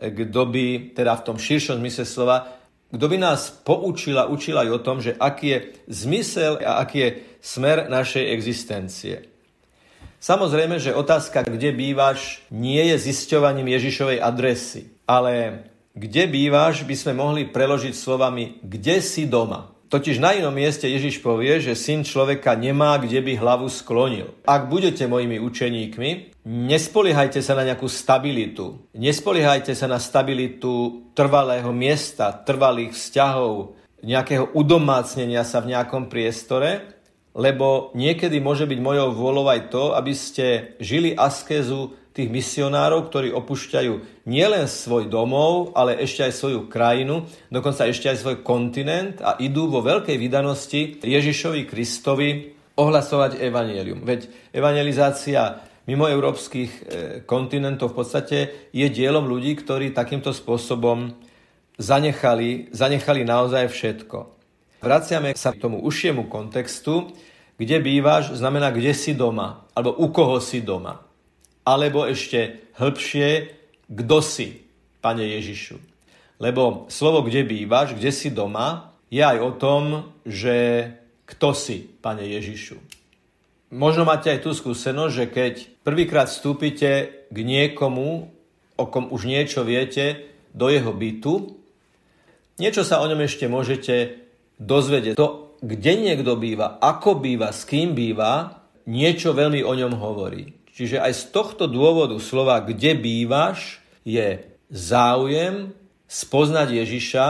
kto 0.00 0.42
by, 0.48 0.96
teda 0.96 1.12
v 1.20 1.24
tom 1.28 1.36
širšom 1.36 1.82
zmysle 1.84 2.08
slova, 2.08 2.58
kto 2.88 3.04
by 3.04 3.16
nás 3.20 3.52
poučil 3.52 4.16
a 4.16 4.30
učil 4.30 4.56
aj 4.56 4.68
o 4.72 4.80
tom, 4.80 5.04
že 5.04 5.12
aký 5.12 5.46
je 5.52 5.58
zmysel 5.92 6.56
a 6.64 6.80
aký 6.80 6.98
je 7.04 7.10
smer 7.44 7.92
našej 7.92 8.24
existencie. 8.32 9.28
Samozrejme, 10.18 10.82
že 10.82 10.98
otázka, 10.98 11.46
kde 11.46 11.70
bývaš, 11.70 12.42
nie 12.50 12.82
je 12.90 12.98
zisťovaním 12.98 13.70
Ježišovej 13.70 14.18
adresy, 14.18 14.90
ale 15.06 15.62
kde 15.94 16.26
bývaš, 16.26 16.82
by 16.82 16.94
sme 16.94 17.12
mohli 17.14 17.46
preložiť 17.46 17.94
slovami 17.94 18.58
kde 18.62 18.98
si 18.98 19.30
doma. 19.30 19.70
Totiž 19.88 20.20
na 20.20 20.36
inom 20.36 20.52
mieste 20.52 20.84
Ježiš 20.84 21.24
povie, 21.24 21.64
že 21.64 21.72
syn 21.72 22.04
človeka 22.04 22.52
nemá 22.52 23.00
kde 23.00 23.24
by 23.24 23.40
hlavu 23.40 23.72
sklonil. 23.72 24.36
Ak 24.44 24.68
budete 24.68 25.08
mojimi 25.08 25.40
učeníkmi, 25.40 26.44
nespoliehajte 26.44 27.40
sa 27.40 27.56
na 27.56 27.64
nejakú 27.64 27.88
stabilitu. 27.88 28.84
Nespoliehajte 28.92 29.72
sa 29.72 29.88
na 29.88 29.96
stabilitu 29.96 31.08
trvalého 31.16 31.72
miesta, 31.72 32.36
trvalých 32.36 32.92
vzťahov, 32.92 33.80
nejakého 34.04 34.52
udomácnenia 34.54 35.42
sa 35.42 35.64
v 35.64 35.72
nejakom 35.72 36.06
priestore, 36.06 36.97
lebo 37.38 37.94
niekedy 37.94 38.42
môže 38.42 38.66
byť 38.66 38.78
mojou 38.82 39.14
vôľou 39.14 39.46
aj 39.46 39.70
to, 39.70 39.94
aby 39.94 40.10
ste 40.10 40.74
žili 40.82 41.14
askézu 41.14 41.94
tých 42.10 42.34
misionárov, 42.34 43.06
ktorí 43.06 43.30
opúšťajú 43.30 44.26
nielen 44.26 44.66
svoj 44.66 45.06
domov, 45.06 45.70
ale 45.78 45.94
ešte 46.02 46.26
aj 46.26 46.34
svoju 46.34 46.66
krajinu, 46.66 47.30
dokonca 47.46 47.86
ešte 47.86 48.10
aj 48.10 48.18
svoj 48.18 48.36
kontinent 48.42 49.22
a 49.22 49.38
idú 49.38 49.70
vo 49.70 49.86
veľkej 49.86 50.18
vydanosti 50.18 50.98
Ježišovi 50.98 51.62
Kristovi 51.70 52.58
ohlasovať 52.74 53.38
evanielium. 53.38 54.02
Veď 54.02 54.26
evangelizácia 54.50 55.62
mimo 55.86 56.10
európskych 56.10 56.70
e, 56.74 56.80
kontinentov 57.22 57.94
v 57.94 57.98
podstate 58.02 58.38
je 58.74 58.86
dielom 58.90 59.30
ľudí, 59.30 59.54
ktorí 59.54 59.94
takýmto 59.94 60.34
spôsobom 60.34 61.14
zanechali, 61.78 62.74
zanechali 62.74 63.22
naozaj 63.22 63.70
všetko. 63.70 64.18
Vraciame 64.82 65.34
sa 65.34 65.50
k 65.54 65.62
tomu 65.62 65.82
užšiemu 65.82 66.30
kontextu, 66.30 67.10
kde 67.58 67.76
bývaš, 67.82 68.38
znamená, 68.38 68.70
kde 68.70 68.94
si 68.94 69.12
doma, 69.12 69.66
alebo 69.74 69.98
u 69.98 70.08
koho 70.14 70.38
si 70.38 70.62
doma 70.62 71.08
alebo 71.68 72.08
ešte 72.08 72.72
hĺbšie, 72.80 73.28
kto 73.92 74.18
si, 74.24 74.64
Pane 75.04 75.22
Ježišu. 75.36 75.76
Lebo 76.40 76.88
slovo, 76.88 77.20
kde 77.20 77.44
bývaš, 77.44 77.92
kde 77.92 78.08
si 78.08 78.32
doma, 78.32 78.96
je 79.12 79.20
aj 79.20 79.38
o 79.38 79.52
tom, 79.52 79.82
že 80.24 80.88
kto 81.28 81.52
si, 81.52 81.84
Pane 82.00 82.24
Ježišu. 82.24 82.80
Možno 83.68 84.08
máte 84.08 84.32
aj 84.32 84.40
tú 84.40 84.56
skúsenosť, 84.56 85.12
že 85.12 85.26
keď 85.28 85.54
prvýkrát 85.84 86.32
vstúpite 86.32 86.90
k 87.28 87.36
niekomu, 87.36 88.32
o 88.80 88.84
kom 88.88 89.12
už 89.12 89.28
niečo 89.28 89.60
viete, 89.60 90.24
do 90.56 90.72
jeho 90.72 90.96
bytu, 90.96 91.52
niečo 92.56 92.80
sa 92.80 93.04
o 93.04 93.06
ňom 93.06 93.28
ešte 93.28 93.44
môžete 93.44 94.24
dozvedieť. 94.56 95.20
To, 95.20 95.47
kde 95.58 95.92
niekto 95.98 96.38
býva, 96.38 96.78
ako 96.78 97.18
býva, 97.18 97.50
s 97.50 97.66
kým 97.66 97.94
býva, 97.94 98.62
niečo 98.88 99.36
veľmi 99.36 99.62
o 99.66 99.72
ňom 99.74 99.94
hovorí. 99.98 100.54
Čiže 100.72 101.02
aj 101.02 101.12
z 101.12 101.22
tohto 101.34 101.64
dôvodu 101.66 102.14
slova 102.22 102.62
kde 102.62 102.94
bývaš 102.94 103.82
je 104.06 104.46
záujem 104.70 105.74
spoznať 106.06 106.68
Ježiša, 106.86 107.26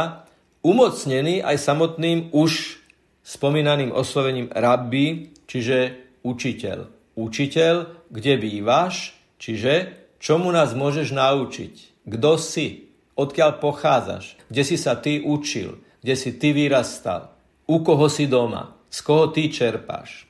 umocnený 0.61 1.41
aj 1.41 1.57
samotným 1.57 2.31
už 2.31 2.79
spomínaným 3.25 3.91
oslovením 3.91 4.53
rabbi, 4.53 5.33
čiže 5.49 5.97
učiteľ. 6.23 6.93
Učiteľ, 7.19 7.75
kde 8.13 8.35
bývaš, 8.39 9.17
čiže 9.43 9.97
čomu 10.23 10.53
nás 10.55 10.77
môžeš 10.77 11.11
naučiť, 11.11 11.75
kto 12.07 12.31
si, 12.39 12.93
odkiaľ 13.19 13.59
pochádzaš, 13.59 14.39
kde 14.47 14.63
si 14.63 14.77
sa 14.79 14.95
ty 14.95 15.19
učil, 15.25 15.83
kde 16.05 16.15
si 16.15 16.31
ty 16.39 16.55
vyrastal, 16.55 17.35
u 17.69 17.77
koho 17.85 18.09
si 18.09 18.25
doma, 18.25 18.73
z 18.89 18.99
koho 19.05 19.29
ty 19.29 19.53
čerpáš. 19.53 20.25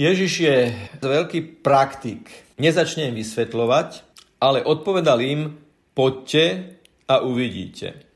Ježiš 0.00 0.32
je 0.40 0.56
veľký 1.04 1.60
praktik. 1.60 2.32
Nezačnem 2.56 3.12
vysvetľovať, 3.12 4.08
ale 4.40 4.64
odpovedal 4.64 5.20
im, 5.20 5.60
poďte 5.92 6.74
a 7.04 7.20
uvidíte. 7.20 8.08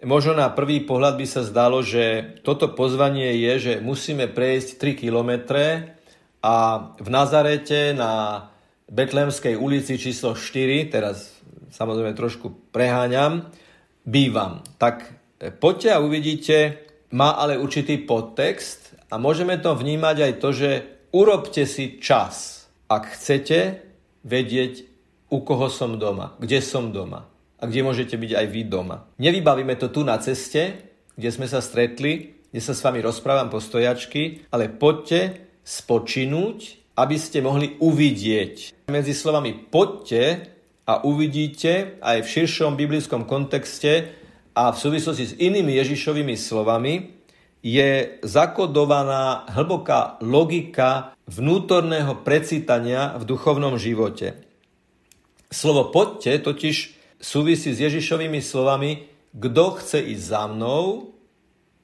Možno 0.00 0.32
na 0.32 0.48
prvý 0.48 0.80
pohľad 0.80 1.20
by 1.20 1.26
sa 1.28 1.44
zdalo, 1.44 1.84
že 1.84 2.36
toto 2.40 2.72
pozvanie 2.72 3.36
je, 3.36 3.52
že 3.60 3.72
musíme 3.84 4.32
prejsť 4.32 4.80
3 4.80 5.02
kilometre 5.04 5.92
a 6.40 6.88
v 6.96 7.08
Nazarete 7.12 7.92
na 7.92 8.48
Betlemskej 8.88 9.60
ulici 9.60 10.00
číslo 10.00 10.32
4, 10.32 10.88
teraz 10.88 11.36
samozrejme 11.68 12.16
trošku 12.16 12.72
preháňam, 12.72 13.52
bývam. 14.08 14.64
Tak 14.80 15.04
poďte 15.60 15.88
a 15.92 16.02
uvidíte, 16.02 16.89
má 17.10 17.34
ale 17.34 17.58
určitý 17.58 17.98
podtext 18.02 18.94
a 19.10 19.18
môžeme 19.18 19.58
to 19.58 19.74
vnímať 19.74 20.16
aj 20.22 20.32
to, 20.38 20.48
že 20.54 20.70
urobte 21.10 21.66
si 21.66 21.98
čas, 21.98 22.66
ak 22.86 23.14
chcete 23.18 23.82
vedieť, 24.22 24.86
u 25.30 25.46
koho 25.46 25.70
som 25.70 25.94
doma, 25.94 26.34
kde 26.42 26.58
som 26.58 26.90
doma 26.90 27.30
a 27.60 27.62
kde 27.66 27.86
môžete 27.86 28.18
byť 28.18 28.32
aj 28.34 28.46
vy 28.50 28.62
doma. 28.66 29.06
Nevybavíme 29.22 29.78
to 29.78 29.86
tu 29.94 30.02
na 30.02 30.18
ceste, 30.18 30.90
kde 31.14 31.30
sme 31.30 31.46
sa 31.46 31.62
stretli, 31.62 32.34
kde 32.50 32.60
sa 32.62 32.74
s 32.74 32.82
vami 32.82 32.98
rozprávam 32.98 33.46
po 33.46 33.62
stojačky, 33.62 34.50
ale 34.50 34.66
poďte 34.66 35.46
spočinúť, 35.62 36.82
aby 36.98 37.16
ste 37.20 37.38
mohli 37.46 37.78
uvidieť. 37.78 38.90
Medzi 38.90 39.14
slovami 39.14 39.54
poďte 39.70 40.50
a 40.90 41.06
uvidíte 41.06 42.02
aj 42.02 42.26
v 42.26 42.30
širšom 42.34 42.74
biblickom 42.74 43.22
kontexte 43.22 44.19
a 44.60 44.76
v 44.76 44.76
súvislosti 44.76 45.24
s 45.24 45.36
inými 45.40 45.72
Ježišovými 45.80 46.36
slovami 46.36 47.16
je 47.64 48.20
zakodovaná 48.20 49.48
hlboká 49.48 50.20
logika 50.20 51.16
vnútorného 51.24 52.20
precítania 52.20 53.16
v 53.16 53.24
duchovnom 53.24 53.80
živote. 53.80 54.36
Slovo 55.48 55.88
poďte 55.88 56.44
totiž 56.44 56.76
súvisí 57.16 57.72
s 57.72 57.80
Ježišovými 57.80 58.44
slovami 58.44 59.08
kto 59.30 59.78
chce 59.78 59.98
ísť 60.10 60.24
za 60.26 60.42
mnou, 60.50 61.14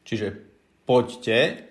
čiže 0.03 0.35
poďte, 0.83 1.71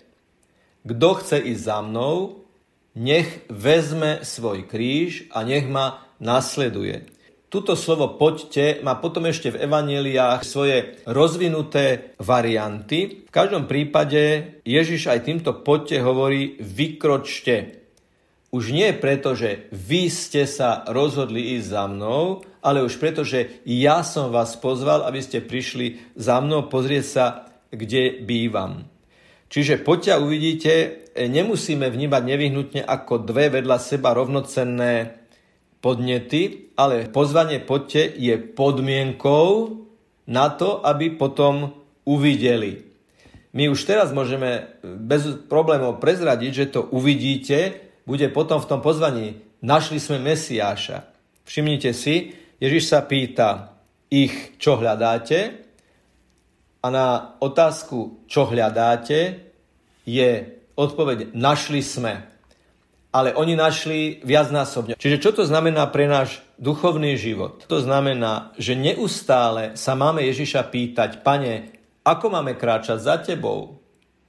kto 0.88 1.08
chce 1.20 1.36
ísť 1.52 1.62
za 1.62 1.78
mnou, 1.84 2.48
nech 2.96 3.44
vezme 3.52 4.24
svoj 4.24 4.64
kríž 4.64 5.28
a 5.36 5.44
nech 5.44 5.68
ma 5.68 6.00
nasleduje. 6.16 7.04
Tuto 7.46 7.78
slovo 7.78 8.18
poďte 8.18 8.82
má 8.82 8.98
potom 8.98 9.30
ešte 9.30 9.54
v 9.54 9.70
evaneliách 9.70 10.42
svoje 10.42 10.98
rozvinuté 11.06 12.18
varianty. 12.18 13.22
V 13.22 13.30
každom 13.30 13.70
prípade 13.70 14.58
Ježiš 14.66 15.06
aj 15.06 15.30
týmto 15.30 15.54
poďte 15.62 16.02
hovorí 16.02 16.58
vykročte. 16.58 17.86
Už 18.50 18.74
nie 18.74 18.90
preto, 18.98 19.38
že 19.38 19.70
vy 19.70 20.10
ste 20.10 20.42
sa 20.42 20.82
rozhodli 20.90 21.54
ísť 21.54 21.66
za 21.70 21.84
mnou, 21.86 22.42
ale 22.66 22.82
už 22.82 22.98
preto, 22.98 23.22
že 23.22 23.62
ja 23.62 24.02
som 24.02 24.34
vás 24.34 24.58
pozval, 24.58 25.06
aby 25.06 25.22
ste 25.22 25.38
prišli 25.38 26.18
za 26.18 26.42
mnou 26.42 26.66
pozrieť 26.66 27.04
sa, 27.06 27.26
kde 27.70 28.26
bývam. 28.26 28.90
Čiže 29.46 29.86
poďte 29.86 30.18
uvidíte, 30.18 30.74
nemusíme 31.14 31.86
vnímať 31.86 32.22
nevyhnutne 32.26 32.82
ako 32.82 33.22
dve 33.22 33.54
vedľa 33.54 33.78
seba 33.78 34.10
rovnocenné 34.18 35.25
podnety, 35.86 36.74
ale 36.74 37.06
pozvanie 37.06 37.62
poďte 37.62 38.10
je 38.18 38.34
podmienkou 38.42 39.78
na 40.26 40.50
to, 40.50 40.82
aby 40.82 41.14
potom 41.14 41.78
uvideli. 42.02 42.82
My 43.54 43.70
už 43.70 43.86
teraz 43.86 44.10
môžeme 44.10 44.66
bez 44.82 45.46
problémov 45.46 46.02
prezradiť, 46.02 46.50
že 46.50 46.72
to 46.74 46.90
uvidíte, 46.90 47.78
bude 48.02 48.26
potom 48.34 48.58
v 48.58 48.66
tom 48.66 48.82
pozvaní. 48.82 49.38
Našli 49.62 50.02
sme 50.02 50.18
Mesiáša. 50.18 51.06
Všimnite 51.46 51.94
si, 51.94 52.34
Ježiš 52.58 52.90
sa 52.90 53.06
pýta 53.06 53.78
ich, 54.10 54.58
čo 54.58 54.82
hľadáte 54.82 55.66
a 56.82 56.86
na 56.90 57.06
otázku, 57.38 58.26
čo 58.26 58.50
hľadáte, 58.50 59.46
je 60.06 60.30
odpoveď, 60.74 61.34
našli 61.34 61.82
sme. 61.82 62.35
Ale 63.16 63.32
oni 63.32 63.56
našli 63.56 64.20
viacnásobne. 64.20 65.00
Čiže 65.00 65.24
čo 65.24 65.32
to 65.32 65.48
znamená 65.48 65.88
pre 65.88 66.04
náš 66.04 66.44
duchovný 66.60 67.16
život? 67.16 67.64
To 67.64 67.80
znamená, 67.80 68.52
že 68.60 68.76
neustále 68.76 69.72
sa 69.72 69.96
máme 69.96 70.20
Ježiša 70.20 70.68
pýtať, 70.68 71.24
pane, 71.24 71.72
ako 72.04 72.28
máme 72.28 72.52
kráčať 72.60 73.00
za 73.00 73.16
tebou? 73.16 73.80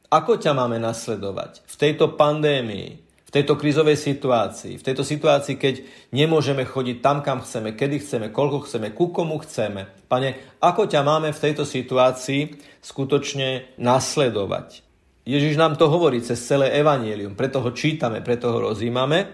Ako 0.08 0.40
ťa 0.40 0.56
máme 0.56 0.80
nasledovať 0.80 1.68
v 1.68 1.76
tejto 1.76 2.16
pandémii? 2.16 3.04
v 3.28 3.36
tejto 3.44 3.60
krízovej 3.60 4.00
situácii, 4.00 4.80
v 4.80 4.86
tejto 4.88 5.04
situácii, 5.04 5.60
keď 5.60 5.84
nemôžeme 6.16 6.64
chodiť 6.64 7.04
tam, 7.04 7.20
kam 7.20 7.44
chceme, 7.44 7.76
kedy 7.76 8.00
chceme, 8.00 8.32
koľko 8.32 8.64
chceme, 8.64 8.96
ku 8.96 9.12
komu 9.12 9.44
chceme. 9.44 9.84
Pane, 10.08 10.56
ako 10.64 10.88
ťa 10.88 11.04
máme 11.04 11.36
v 11.36 11.42
tejto 11.44 11.68
situácii 11.68 12.56
skutočne 12.80 13.76
nasledovať? 13.76 14.87
Ježiš 15.28 15.60
nám 15.60 15.76
to 15.76 15.92
hovorí 15.92 16.24
cez 16.24 16.40
celé 16.40 16.72
evanielium, 16.80 17.36
preto 17.36 17.60
ho 17.60 17.76
čítame, 17.76 18.24
preto 18.24 18.48
ho 18.48 18.72
rozímame. 18.72 19.28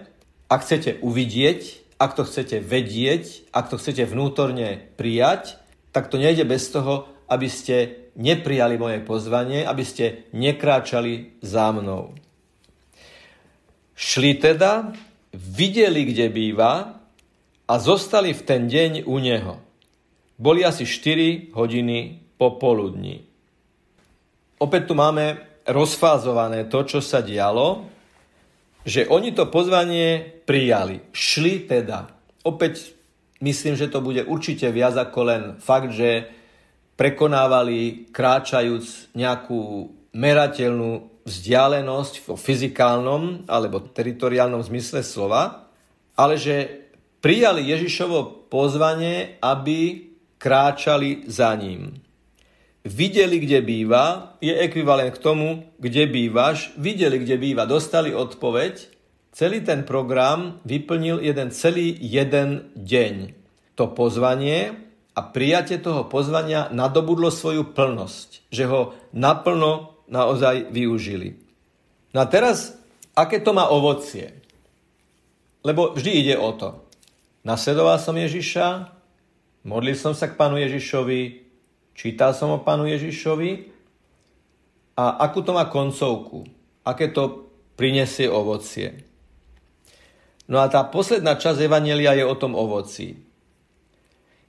Ak 0.50 0.66
chcete 0.66 0.98
uvidieť, 0.98 1.86
ak 2.02 2.18
to 2.18 2.26
chcete 2.26 2.58
vedieť, 2.66 3.54
ak 3.54 3.70
to 3.70 3.78
chcete 3.78 4.02
vnútorne 4.10 4.90
prijať, 4.98 5.54
tak 5.94 6.10
to 6.10 6.18
nejde 6.18 6.42
bez 6.50 6.66
toho, 6.74 7.06
aby 7.30 7.46
ste 7.46 8.10
neprijali 8.18 8.74
moje 8.74 9.06
pozvanie, 9.06 9.62
aby 9.62 9.86
ste 9.86 10.26
nekráčali 10.34 11.38
za 11.38 11.70
mnou. 11.70 12.18
Šli 13.94 14.34
teda, 14.34 14.90
videli, 15.30 16.10
kde 16.10 16.26
býva 16.26 16.98
a 17.70 17.74
zostali 17.78 18.34
v 18.34 18.42
ten 18.42 18.66
deň 18.66 19.06
u 19.06 19.16
neho. 19.22 19.62
Boli 20.34 20.66
asi 20.66 20.82
4 20.82 21.54
hodiny 21.54 22.18
popoludní. 22.34 23.22
Opäť 24.58 24.90
tu 24.90 24.98
máme 24.98 25.53
rozfázované 25.68 26.68
to, 26.68 26.84
čo 26.84 27.00
sa 27.00 27.24
dialo, 27.24 27.88
že 28.84 29.08
oni 29.08 29.32
to 29.32 29.48
pozvanie 29.48 30.20
prijali. 30.44 31.00
Šli 31.10 31.64
teda. 31.64 32.12
Opäť 32.44 32.92
myslím, 33.40 33.74
že 33.74 33.88
to 33.88 34.04
bude 34.04 34.28
určite 34.28 34.68
viac 34.68 34.96
ako 34.96 35.20
len 35.24 35.42
fakt, 35.56 35.96
že 35.96 36.28
prekonávali 36.94 38.12
kráčajúc 38.12 39.16
nejakú 39.16 39.90
merateľnú 40.14 41.10
vzdialenosť 41.24 42.14
v 42.22 42.28
fyzikálnom 42.36 43.48
alebo 43.48 43.80
teritoriálnom 43.80 44.60
zmysle 44.60 45.00
slova, 45.00 45.72
ale 46.14 46.36
že 46.36 46.84
prijali 47.24 47.64
Ježišovo 47.72 48.52
pozvanie, 48.52 49.40
aby 49.40 50.12
kráčali 50.36 51.24
za 51.24 51.56
ním. 51.56 52.03
Videli, 52.84 53.40
kde 53.40 53.64
býva, 53.64 54.36
je 54.44 54.52
ekvivalent 54.52 55.08
k 55.16 55.22
tomu, 55.24 55.72
kde 55.80 56.04
bývaš. 56.04 56.76
Videli, 56.76 57.16
kde 57.24 57.40
býva, 57.40 57.64
dostali 57.64 58.12
odpoveď. 58.12 58.92
Celý 59.32 59.64
ten 59.64 59.88
program 59.88 60.60
vyplnil 60.68 61.24
jeden 61.24 61.48
celý 61.48 61.96
jeden 61.96 62.68
deň. 62.76 63.32
To 63.80 63.88
pozvanie 63.88 64.76
a 65.16 65.20
prijatie 65.24 65.80
toho 65.80 66.04
pozvania 66.12 66.68
nadobudlo 66.76 67.32
svoju 67.32 67.72
plnosť, 67.72 68.52
že 68.52 68.68
ho 68.68 68.92
naplno 69.16 70.04
naozaj 70.12 70.68
využili. 70.68 71.40
No 72.12 72.20
a 72.20 72.28
teraz, 72.28 72.76
aké 73.16 73.40
to 73.40 73.56
má 73.56 73.64
ovocie? 73.72 74.44
Lebo 75.64 75.96
vždy 75.96 76.10
ide 76.20 76.36
o 76.36 76.52
to. 76.52 76.84
Nasledoval 77.48 77.96
som 77.96 78.12
Ježiša, 78.12 78.92
modlil 79.64 79.96
som 79.96 80.12
sa 80.12 80.28
k 80.28 80.36
pánu 80.36 80.60
Ježišovi, 80.60 81.43
čítal 81.94 82.34
som 82.34 82.52
o 82.52 82.60
pánu 82.60 82.90
Ježišovi 82.90 83.70
a 84.98 85.22
akú 85.22 85.40
to 85.40 85.54
má 85.54 85.66
koncovku? 85.70 86.44
Aké 86.84 87.08
to 87.10 87.48
prinesie 87.78 88.28
ovocie? 88.28 89.06
No 90.44 90.60
a 90.60 90.68
tá 90.68 90.84
posledná 90.84 91.40
časť 91.40 91.64
Evanelia 91.64 92.12
je 92.12 92.24
o 92.28 92.36
tom 92.36 92.52
ovoci. 92.52 93.16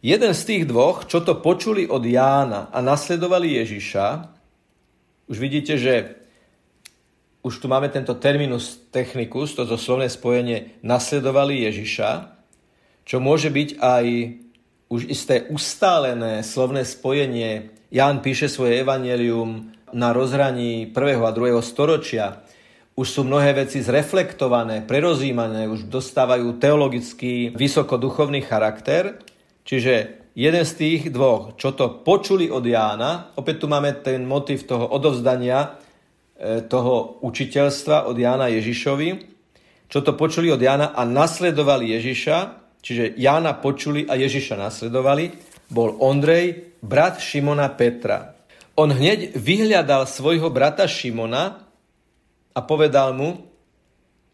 Jeden 0.05 0.33
z 0.35 0.41
tých 0.45 0.63
dvoch, 0.69 1.07
čo 1.09 1.23
to 1.23 1.39
počuli 1.39 1.87
od 1.87 2.03
Jána 2.03 2.69
a 2.69 2.77
nasledovali 2.83 3.57
Ježiša, 3.57 4.05
už 5.25 5.37
vidíte, 5.41 5.81
že 5.81 6.21
už 7.41 7.61
tu 7.61 7.65
máme 7.65 7.89
tento 7.89 8.13
terminus 8.17 8.77
technicus, 8.93 9.57
toto 9.57 9.77
slovné 9.77 10.09
spojenie 10.09 10.77
nasledovali 10.85 11.65
Ježiša, 11.65 12.37
čo 13.05 13.17
môže 13.17 13.49
byť 13.49 13.69
aj 13.81 14.05
už 14.89 15.09
isté 15.09 15.49
ustálené 15.49 16.45
slovné 16.45 16.85
spojenie. 16.85 17.73
Ján 17.89 18.21
píše 18.21 18.45
svoje 18.49 18.81
evanelium 18.81 19.73
na 19.93 20.13
rozhraní 20.13 20.91
1. 20.93 21.25
a 21.25 21.31
2. 21.31 21.61
storočia. 21.61 22.45
Už 22.95 23.07
sú 23.11 23.21
mnohé 23.27 23.51
veci 23.51 23.83
zreflektované, 23.83 24.87
prerozímané, 24.87 25.67
už 25.67 25.91
dostávajú 25.91 26.55
teologický 26.61 27.51
vysokoduchovný 27.51 28.39
charakter. 28.45 29.19
Čiže 29.67 30.23
jeden 30.31 30.63
z 30.63 30.73
tých 30.79 31.01
dvoch, 31.11 31.59
čo 31.59 31.75
to 31.75 32.05
počuli 32.05 32.47
od 32.47 32.63
Jána, 32.63 33.35
opäť 33.35 33.63
tu 33.63 33.67
máme 33.67 33.99
ten 33.99 34.23
motiv 34.23 34.63
toho 34.63 34.87
odovzdania 34.87 35.75
e, 36.39 36.63
toho 36.63 37.19
učiteľstva 37.19 38.07
od 38.07 38.15
Jána 38.15 38.47
Ježišovi, 38.47 39.09
čo 39.91 39.99
to 39.99 40.15
počuli 40.15 40.47
od 40.51 40.61
Jána 40.61 40.95
a 40.95 41.03
nasledovali 41.03 41.99
Ježiša, 41.99 42.64
čiže 42.85 43.17
Jána 43.17 43.57
počuli 43.57 44.05
a 44.05 44.13
Ježiša 44.13 44.61
nasledovali, 44.61 45.33
bol 45.73 45.97
Ondrej, 45.97 46.77
brat 46.85 47.17
Šimona 47.17 47.73
Petra. 47.73 48.37
On 48.77 48.93
hneď 48.93 49.33
vyhľadal 49.33 50.05
svojho 50.05 50.53
brata 50.53 50.85
Šimona 50.85 51.65
a 52.53 52.59
povedal 52.61 53.17
mu, 53.17 53.49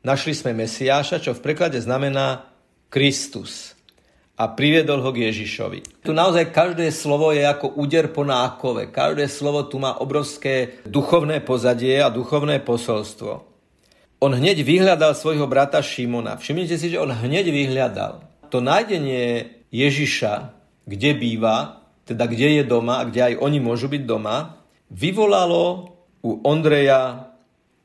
našli 0.04 0.36
sme 0.36 0.52
Mesiáša, 0.52 1.24
čo 1.24 1.32
v 1.32 1.40
preklade 1.40 1.80
znamená 1.80 2.52
Kristus 2.92 3.80
a 4.42 4.50
priviedol 4.50 5.06
ho 5.06 5.14
k 5.14 5.30
Ježišovi. 5.30 6.02
Tu 6.02 6.12
naozaj 6.12 6.50
každé 6.50 6.90
slovo 6.90 7.30
je 7.30 7.46
ako 7.46 7.78
úder 7.78 8.10
po 8.10 8.26
nákove. 8.26 8.90
Každé 8.90 9.30
slovo 9.30 9.62
tu 9.70 9.78
má 9.78 10.02
obrovské 10.02 10.82
duchovné 10.90 11.46
pozadie 11.46 12.02
a 12.02 12.10
duchovné 12.10 12.66
posolstvo. 12.66 13.46
On 14.22 14.32
hneď 14.34 14.66
vyhľadal 14.66 15.14
svojho 15.14 15.46
brata 15.46 15.82
Šimona. 15.86 16.42
Všimnite 16.42 16.76
si, 16.78 16.90
že 16.90 16.98
on 16.98 17.14
hneď 17.14 17.54
vyhľadal. 17.54 18.31
To 18.52 18.60
nájdenie 18.60 19.48
Ježiša, 19.72 20.52
kde 20.84 21.12
býva, 21.16 21.88
teda 22.04 22.28
kde 22.28 22.60
je 22.60 22.64
doma 22.68 23.00
a 23.00 23.08
kde 23.08 23.32
aj 23.32 23.34
oni 23.40 23.64
môžu 23.64 23.88
byť 23.88 24.04
doma, 24.04 24.60
vyvolalo 24.92 25.96
u 26.20 26.44
Ondreja 26.44 27.32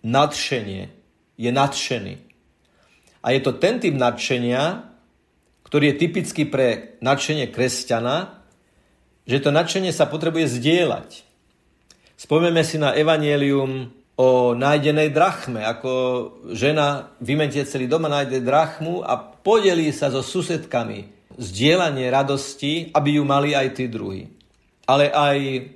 nadšenie. 0.02 0.90
Je 1.38 1.50
nadšený. 1.54 2.14
A 3.22 3.26
je 3.30 3.40
to 3.42 3.54
ten 3.54 3.78
typ 3.78 3.94
nadšenia, 3.94 4.90
ktorý 5.66 5.94
je 5.94 6.00
typický 6.02 6.42
pre 6.46 6.98
nadšenie 7.02 7.50
kresťana, 7.50 8.42
že 9.26 9.42
to 9.42 9.50
nadšenie 9.50 9.90
sa 9.90 10.06
potrebuje 10.06 10.46
zdieľať. 10.58 11.26
Spomeme 12.14 12.62
si 12.62 12.78
na 12.78 12.94
evanielium 12.94 13.90
o 14.16 14.56
nájdenej 14.56 15.12
drachme, 15.12 15.60
ako 15.60 15.92
žena 16.56 17.12
vymentie 17.20 17.68
celý 17.68 17.84
dom 17.84 18.08
a 18.08 18.20
nájde 18.20 18.40
drachmu 18.40 19.04
a 19.04 19.20
podelí 19.20 19.92
sa 19.92 20.08
so 20.08 20.24
susedkami. 20.24 21.12
Zdieľanie 21.36 22.08
radosti, 22.08 22.88
aby 22.96 23.20
ju 23.20 23.24
mali 23.28 23.52
aj 23.52 23.76
tí 23.76 23.92
druhí. 23.92 24.24
Ale 24.88 25.12
aj 25.12 25.68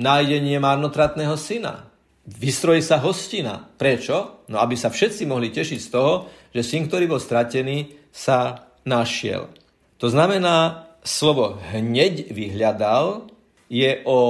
nájdenie 0.00 0.56
marnotratného 0.56 1.36
syna. 1.36 1.92
Vystrojí 2.24 2.80
sa 2.80 2.96
hostina. 3.04 3.68
Prečo? 3.76 4.48
No 4.48 4.64
aby 4.64 4.80
sa 4.80 4.88
všetci 4.88 5.28
mohli 5.28 5.52
tešiť 5.52 5.78
z 5.78 5.88
toho, 5.92 6.12
že 6.56 6.64
syn, 6.64 6.88
ktorý 6.88 7.04
bol 7.04 7.20
stratený, 7.20 8.08
sa 8.08 8.64
našiel. 8.88 9.52
To 10.00 10.08
znamená, 10.08 10.88
slovo 11.04 11.60
hneď 11.68 12.32
vyhľadal 12.32 13.28
je 13.68 14.00
o 14.08 14.20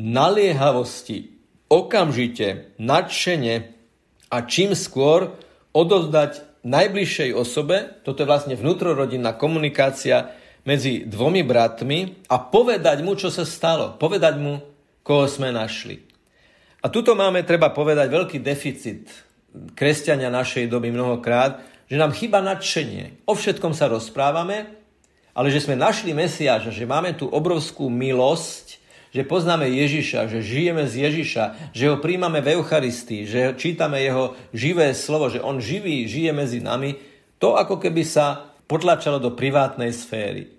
naliehavosti, 0.00 1.29
okamžite, 1.70 2.74
nadšene 2.82 3.70
a 4.28 4.36
čím 4.42 4.74
skôr 4.74 5.38
odovzdať 5.70 6.62
najbližšej 6.66 7.30
osobe, 7.32 8.02
toto 8.02 8.26
je 8.26 8.28
vlastne 8.28 8.54
vnútrorodinná 8.58 9.38
komunikácia 9.38 10.34
medzi 10.66 11.08
dvomi 11.08 11.40
bratmi 11.40 12.26
a 12.28 12.36
povedať 12.36 13.00
mu, 13.00 13.16
čo 13.16 13.32
sa 13.32 13.48
stalo. 13.48 13.96
Povedať 13.96 14.36
mu, 14.36 14.60
koho 15.00 15.24
sme 15.24 15.54
našli. 15.54 16.04
A 16.84 16.92
tuto 16.92 17.16
máme, 17.16 17.44
treba 17.44 17.72
povedať, 17.72 18.08
veľký 18.12 18.38
deficit 18.44 19.08
kresťania 19.76 20.28
našej 20.28 20.68
doby 20.68 20.92
mnohokrát, 20.92 21.64
že 21.88 21.96
nám 21.98 22.14
chýba 22.14 22.44
nadšenie. 22.44 23.24
O 23.26 23.34
všetkom 23.34 23.72
sa 23.72 23.90
rozprávame, 23.90 24.78
ale 25.32 25.48
že 25.48 25.62
sme 25.64 25.78
našli 25.78 26.12
Mesiáša, 26.12 26.72
že 26.72 26.88
máme 26.88 27.16
tú 27.16 27.28
obrovskú 27.28 27.88
milosť, 27.88 28.79
že 29.10 29.26
poznáme 29.26 29.66
Ježiša, 29.66 30.30
že 30.30 30.38
žijeme 30.38 30.86
z 30.86 31.10
Ježiša, 31.10 31.74
že 31.74 31.90
ho 31.90 31.98
príjmame 31.98 32.38
v 32.38 32.58
Eucharistii, 32.58 33.26
že 33.26 33.40
čítame 33.58 33.98
jeho 34.06 34.38
živé 34.54 34.94
slovo, 34.94 35.26
že 35.26 35.42
on 35.42 35.58
živý 35.58 36.06
žije 36.06 36.30
medzi 36.30 36.62
nami, 36.62 36.94
to 37.42 37.58
ako 37.58 37.82
keby 37.82 38.06
sa 38.06 38.54
potlačalo 38.70 39.18
do 39.18 39.34
privátnej 39.34 39.90
sféry. 39.90 40.54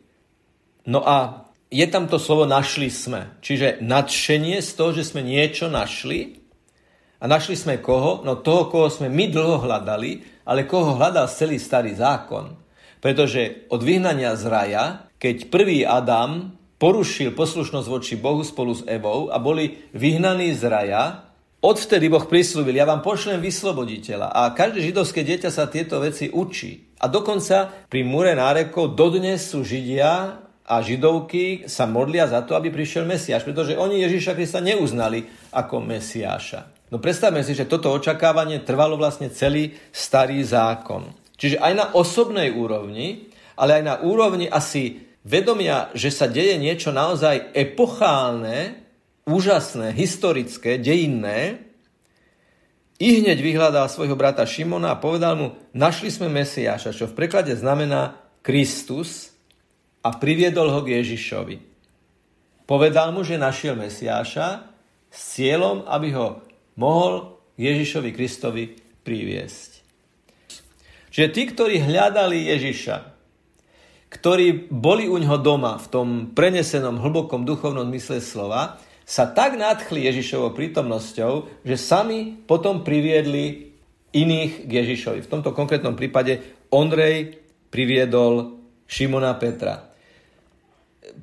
No 0.84 1.00
a 1.08 1.48
je 1.72 1.88
tam 1.88 2.12
to 2.12 2.20
slovo 2.20 2.44
našli 2.44 2.92
sme. 2.92 3.40
Čiže 3.40 3.80
nadšenie 3.80 4.60
z 4.60 4.72
toho, 4.76 4.92
že 4.92 5.08
sme 5.08 5.24
niečo 5.24 5.72
našli. 5.72 6.44
A 7.22 7.30
našli 7.32 7.56
sme 7.56 7.80
koho? 7.80 8.28
No 8.28 8.44
toho, 8.44 8.68
koho 8.68 8.92
sme 8.92 9.08
my 9.08 9.32
dlho 9.32 9.64
hľadali, 9.64 10.44
ale 10.44 10.68
koho 10.68 11.00
hľadal 11.00 11.32
celý 11.32 11.56
starý 11.56 11.96
zákon. 11.96 12.60
Pretože 13.00 13.72
od 13.72 13.80
vyhnania 13.80 14.36
z 14.36 14.44
raja, 14.52 14.84
keď 15.16 15.48
prvý 15.48 15.88
Adam 15.88 16.60
porušil 16.82 17.38
poslušnosť 17.38 17.86
voči 17.86 18.18
Bohu 18.18 18.42
spolu 18.42 18.74
s 18.74 18.82
Evou 18.90 19.30
a 19.30 19.38
boli 19.38 19.86
vyhnaní 19.94 20.50
z 20.58 20.66
raja, 20.66 21.30
odvtedy 21.62 22.10
Boh 22.10 22.26
prislúbil, 22.26 22.74
ja 22.74 22.90
vám 22.90 23.06
pošlem 23.06 23.38
vysloboditeľa. 23.38 24.34
A 24.34 24.50
každé 24.58 24.90
židovské 24.90 25.22
dieťa 25.22 25.54
sa 25.54 25.70
tieto 25.70 26.02
veci 26.02 26.34
učí. 26.34 26.98
A 26.98 27.06
dokonca 27.06 27.70
pri 27.86 28.02
múre 28.02 28.34
nárekov 28.34 28.98
dodnes 28.98 29.46
sú 29.46 29.62
Židia 29.62 30.42
a 30.66 30.76
Židovky 30.82 31.70
sa 31.70 31.86
modlia 31.86 32.26
za 32.26 32.42
to, 32.42 32.58
aby 32.58 32.74
prišiel 32.74 33.06
Mesiáš, 33.06 33.46
pretože 33.46 33.78
oni 33.78 34.02
Ježíša 34.02 34.34
Krista 34.34 34.58
neuznali 34.58 35.30
ako 35.54 35.86
Mesiáša. 35.86 36.90
No 36.90 36.98
predstavme 36.98 37.46
si, 37.46 37.54
že 37.54 37.70
toto 37.70 37.94
očakávanie 37.94 38.66
trvalo 38.66 38.98
vlastne 38.98 39.30
celý 39.30 39.78
starý 39.94 40.42
zákon. 40.42 41.14
Čiže 41.38 41.62
aj 41.62 41.74
na 41.78 41.86
osobnej 41.94 42.50
úrovni, 42.54 43.30
ale 43.58 43.82
aj 43.82 43.84
na 43.86 43.96
úrovni 44.02 44.50
asi 44.50 45.11
vedomia, 45.26 45.94
že 45.94 46.10
sa 46.10 46.26
deje 46.26 46.58
niečo 46.58 46.90
naozaj 46.94 47.54
epochálne, 47.54 48.82
úžasné, 49.26 49.94
historické, 49.94 50.82
dejinné, 50.82 51.72
i 53.02 53.18
hneď 53.18 53.42
vyhľadal 53.42 53.90
svojho 53.90 54.14
brata 54.14 54.46
Šimona 54.46 54.94
a 54.94 55.02
povedal 55.02 55.34
mu, 55.34 55.48
našli 55.74 56.14
sme 56.14 56.30
Mesiáša, 56.30 56.94
čo 56.94 57.10
v 57.10 57.18
preklade 57.18 57.50
znamená 57.58 58.14
Kristus 58.46 59.34
a 60.06 60.14
priviedol 60.14 60.70
ho 60.70 60.86
k 60.86 61.02
Ježišovi. 61.02 61.58
Povedal 62.70 63.10
mu, 63.10 63.26
že 63.26 63.42
našiel 63.42 63.74
Mesiáša 63.74 64.70
s 65.10 65.20
cieľom, 65.34 65.90
aby 65.90 66.14
ho 66.14 66.46
mohol 66.78 67.42
Ježišovi 67.58 68.14
Kristovi 68.14 68.78
priviesť. 69.02 69.82
Čiže 71.10 71.28
tí, 71.34 71.44
ktorí 71.50 71.82
hľadali 71.82 72.54
Ježiša, 72.54 73.11
ktorí 74.12 74.68
boli 74.68 75.08
u 75.08 75.16
ňoho 75.16 75.40
doma 75.40 75.80
v 75.80 75.88
tom 75.88 76.08
prenesenom 76.36 77.00
hlbokom 77.00 77.48
duchovnom 77.48 77.88
mysle 77.96 78.20
slova, 78.20 78.76
sa 79.08 79.28
tak 79.32 79.56
nadchli 79.56 80.04
Ježišovou 80.04 80.52
prítomnosťou, 80.52 81.64
že 81.64 81.76
sami 81.80 82.36
potom 82.44 82.84
priviedli 82.84 83.72
iných 84.12 84.68
k 84.68 84.72
Ježišovi. 84.84 85.24
V 85.24 85.32
tomto 85.32 85.56
konkrétnom 85.56 85.96
prípade 85.96 86.44
Ondrej 86.72 87.40
priviedol 87.72 88.60
Šimona 88.84 89.32
Petra. 89.40 89.88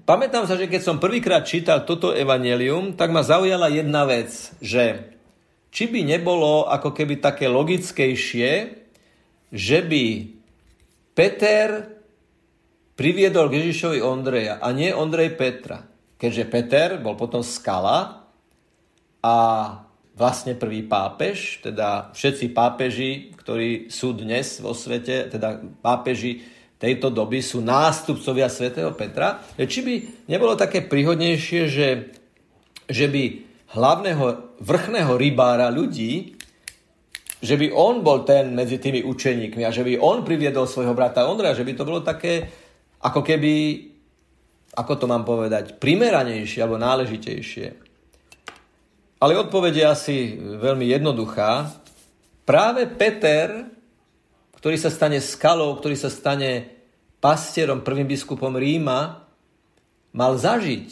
Pamätám 0.09 0.49
sa, 0.49 0.57
že 0.57 0.69
keď 0.69 0.81
som 0.81 1.01
prvýkrát 1.01 1.45
čítal 1.45 1.85
toto 1.85 2.17
evanelium, 2.17 2.97
tak 2.97 3.13
ma 3.13 3.21
zaujala 3.21 3.69
jedna 3.69 4.09
vec, 4.09 4.33
že 4.65 5.17
či 5.69 5.89
by 5.89 6.01
nebolo 6.09 6.65
ako 6.69 6.97
keby 6.97 7.21
také 7.21 7.49
logickejšie, 7.49 8.53
že 9.53 9.79
by 9.85 10.05
Peter 11.13 11.98
priviedol 12.99 13.47
k 13.47 13.63
Ježišovi 13.63 14.03
Ondreja 14.03 14.59
a 14.59 14.75
nie 14.75 14.91
Ondrej 14.91 15.39
Petra. 15.39 15.87
Keďže 16.19 16.45
Peter 16.51 16.89
bol 16.99 17.15
potom 17.15 17.47
skala 17.47 18.27
a 19.23 19.37
vlastne 20.19 20.59
prvý 20.59 20.83
pápež, 20.83 21.63
teda 21.63 22.11
všetci 22.11 22.51
pápeži, 22.51 23.31
ktorí 23.39 23.87
sú 23.87 24.19
dnes 24.19 24.59
vo 24.59 24.75
svete, 24.75 25.31
teda 25.31 25.63
pápeži 25.79 26.43
tejto 26.75 27.15
doby 27.15 27.39
sú 27.39 27.63
nástupcovia 27.63 28.51
svätého 28.51 28.91
Petra. 28.99 29.47
Či 29.55 29.81
by 29.87 29.95
nebolo 30.27 30.59
také 30.59 30.83
príhodnejšie, 30.83 31.61
že, 31.71 31.89
že 32.91 33.07
by 33.07 33.23
hlavného 33.79 34.59
vrchného 34.59 35.15
rybára 35.15 35.71
ľudí 35.71 36.35
že 37.39 37.55
by 37.55 37.71
on 37.71 38.03
bol 38.03 38.27
ten 38.27 38.51
medzi 38.51 38.83
tými 38.83 39.07
učeníkmi 39.07 39.63
a 39.63 39.71
že 39.71 39.87
by 39.87 39.95
on 40.03 40.27
priviedol 40.27 40.67
svojho 40.67 40.91
brata 40.91 41.23
Ondra, 41.31 41.55
že 41.55 41.63
by 41.63 41.73
to 41.79 41.87
bolo 41.87 42.03
také, 42.03 42.51
ako 43.03 43.21
keby, 43.23 43.87
ako 44.75 44.93
to 44.99 45.07
mám 45.07 45.23
povedať, 45.23 45.79
primeranejšie 45.79 46.63
alebo 46.63 46.81
náležitejšie. 46.81 47.67
Ale 49.19 49.35
odpoveď 49.35 49.75
je 49.75 49.87
asi 49.87 50.17
veľmi 50.39 50.87
jednoduchá. 50.87 51.75
Práve 52.47 52.87
Peter, 52.87 53.67
ktorý 54.59 54.79
sa 54.79 54.91
stane 54.91 55.19
skalou, 55.19 55.75
ktorý 55.79 55.99
sa 55.99 56.11
stane 56.11 56.71
pastierom, 57.19 57.83
prvým 57.83 58.07
biskupom 58.07 58.55
Ríma, 58.55 59.27
mal 60.15 60.33
zažiť, 60.39 60.91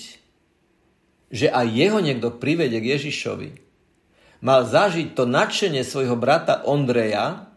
že 1.30 1.46
aj 1.50 1.66
jeho 1.70 1.98
niekto 2.02 2.34
privedie 2.34 2.78
k 2.82 2.98
Ježišovi 2.98 3.66
mal 4.44 4.62
zažiť 4.68 5.16
to 5.16 5.24
nadšenie 5.24 5.82
svojho 5.82 6.14
brata 6.14 6.62
Ondreja, 6.62 7.50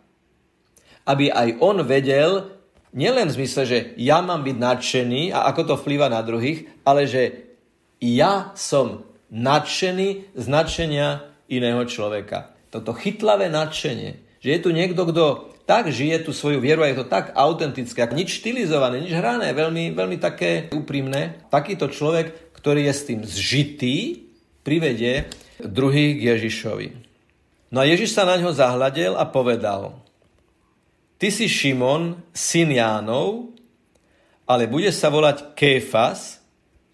aby 1.06 1.30
aj 1.30 1.60
on 1.60 1.82
vedel, 1.84 2.59
nielen 2.93 3.30
v 3.30 3.36
zmysle, 3.41 3.63
že 3.65 3.78
ja 3.97 4.21
mám 4.21 4.41
byť 4.45 4.58
nadšený 4.58 5.21
a 5.34 5.45
ako 5.49 5.62
to 5.63 5.75
vplýva 5.80 6.10
na 6.10 6.21
druhých, 6.25 6.69
ale 6.86 7.06
že 7.06 7.52
ja 7.99 8.56
som 8.56 9.06
nadšený 9.30 10.34
z 10.34 10.45
nadšenia 10.47 11.08
iného 11.52 11.84
človeka. 11.86 12.56
Toto 12.69 12.93
chytlavé 12.93 13.49
nadšenie, 13.49 14.39
že 14.39 14.49
je 14.56 14.60
tu 14.62 14.69
niekto, 14.69 15.02
kto 15.10 15.25
tak 15.69 15.93
žije 15.93 16.25
tú 16.25 16.34
svoju 16.34 16.58
vieru 16.58 16.82
a 16.82 16.89
je 16.89 16.97
to 16.97 17.06
tak 17.06 17.38
autentické, 17.38 18.02
nič 18.10 18.41
štilizované, 18.41 19.06
nič 19.06 19.13
hrané, 19.13 19.54
veľmi, 19.54 19.93
veľmi 19.93 20.17
také 20.17 20.65
úprimné. 20.73 21.45
Takýto 21.54 21.93
človek, 21.93 22.58
ktorý 22.58 22.89
je 22.89 22.93
s 22.93 23.06
tým 23.06 23.21
zžitý, 23.21 24.25
privedie 24.65 25.30
druhý 25.62 26.17
k 26.17 26.34
Ježišovi. 26.34 26.88
No 27.69 27.86
a 27.86 27.86
Ježiš 27.86 28.17
sa 28.17 28.25
na 28.25 28.41
ňo 28.41 28.49
zahľadel 28.49 29.13
a 29.13 29.30
povedal, 29.30 30.02
ty 31.19 31.27
si 31.29 31.51
Šimon, 31.51 32.32
syn 32.32 32.71
Jánov, 32.71 33.51
ale 34.47 34.65
bude 34.65 34.89
sa 34.89 35.12
volať 35.12 35.53
Kéfas, 35.53 36.39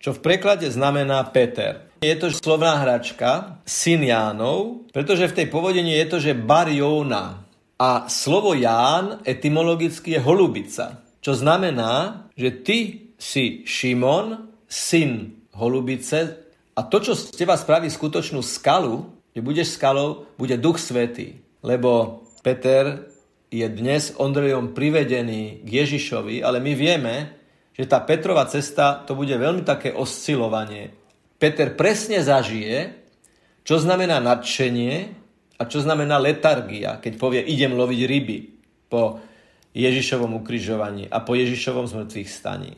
čo 0.01 0.11
v 0.11 0.19
preklade 0.19 0.67
znamená 0.67 1.23
Peter. 1.31 1.87
Je 2.03 2.17
to 2.19 2.33
slovná 2.33 2.83
hračka, 2.83 3.61
syn 3.63 4.03
Jánov, 4.03 4.89
pretože 4.91 5.31
v 5.31 5.35
tej 5.39 5.47
povodení 5.47 5.95
je 5.95 6.07
to, 6.09 6.17
že 6.19 6.35
bar 6.35 6.67
Jóna. 6.67 7.47
A 7.79 8.09
slovo 8.11 8.57
Ján 8.57 9.23
etymologicky 9.23 10.17
je 10.17 10.21
holubica, 10.25 11.05
čo 11.21 11.31
znamená, 11.31 12.25
že 12.35 12.51
ty 12.51 12.77
si 13.15 13.63
Šimon, 13.63 14.51
syn 14.67 15.39
holubice, 15.55 16.45
a 16.75 16.83
to, 16.83 16.99
čo 16.99 17.15
z 17.15 17.31
teba 17.31 17.55
spraví 17.55 17.87
skutočnú 17.87 18.43
skalu, 18.43 19.07
že 19.31 19.39
budeš 19.39 19.79
skalou, 19.79 20.27
bude 20.35 20.59
Duch 20.59 20.75
Svetý. 20.75 21.39
Lebo 21.63 22.23
Peter 22.43 23.07
je 23.53 23.65
dnes 23.69 24.13
Ondrejom 24.17 24.73
privedený 24.73 25.65
k 25.65 25.69
Ježišovi, 25.85 26.41
ale 26.41 26.61
my 26.61 26.71
vieme, 26.73 27.15
že 27.75 27.85
tá 27.85 28.01
Petrova 28.01 28.47
cesta 28.47 29.03
to 29.03 29.13
bude 29.13 29.33
veľmi 29.33 29.63
také 29.67 29.91
oscilovanie. 29.91 30.95
Peter 31.35 31.75
presne 31.75 32.23
zažije, 32.23 32.95
čo 33.67 33.81
znamená 33.81 34.21
nadšenie 34.23 34.93
a 35.59 35.63
čo 35.67 35.83
znamená 35.83 36.19
letargia, 36.19 36.99
keď 36.99 37.13
povie 37.19 37.41
idem 37.43 37.75
loviť 37.75 38.01
ryby 38.07 38.37
po 38.87 39.19
Ježišovom 39.75 40.39
ukrižovaní 40.39 41.11
a 41.11 41.19
po 41.19 41.35
Ježišovom 41.35 41.85
zmrtvých 41.89 42.29
staní. 42.31 42.73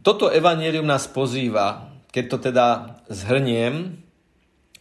Toto 0.00 0.30
evanílium 0.30 0.86
nás 0.86 1.10
pozýva 1.10 1.92
keď 2.12 2.24
to 2.28 2.38
teda 2.38 2.66
zhrniem, 3.08 4.04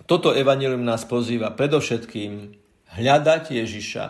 toto 0.06 0.36
evanilium 0.36 0.84
nás 0.84 1.08
pozýva 1.08 1.56
predovšetkým 1.56 2.60
hľadať 3.00 3.43
Ježiša. 3.56 4.06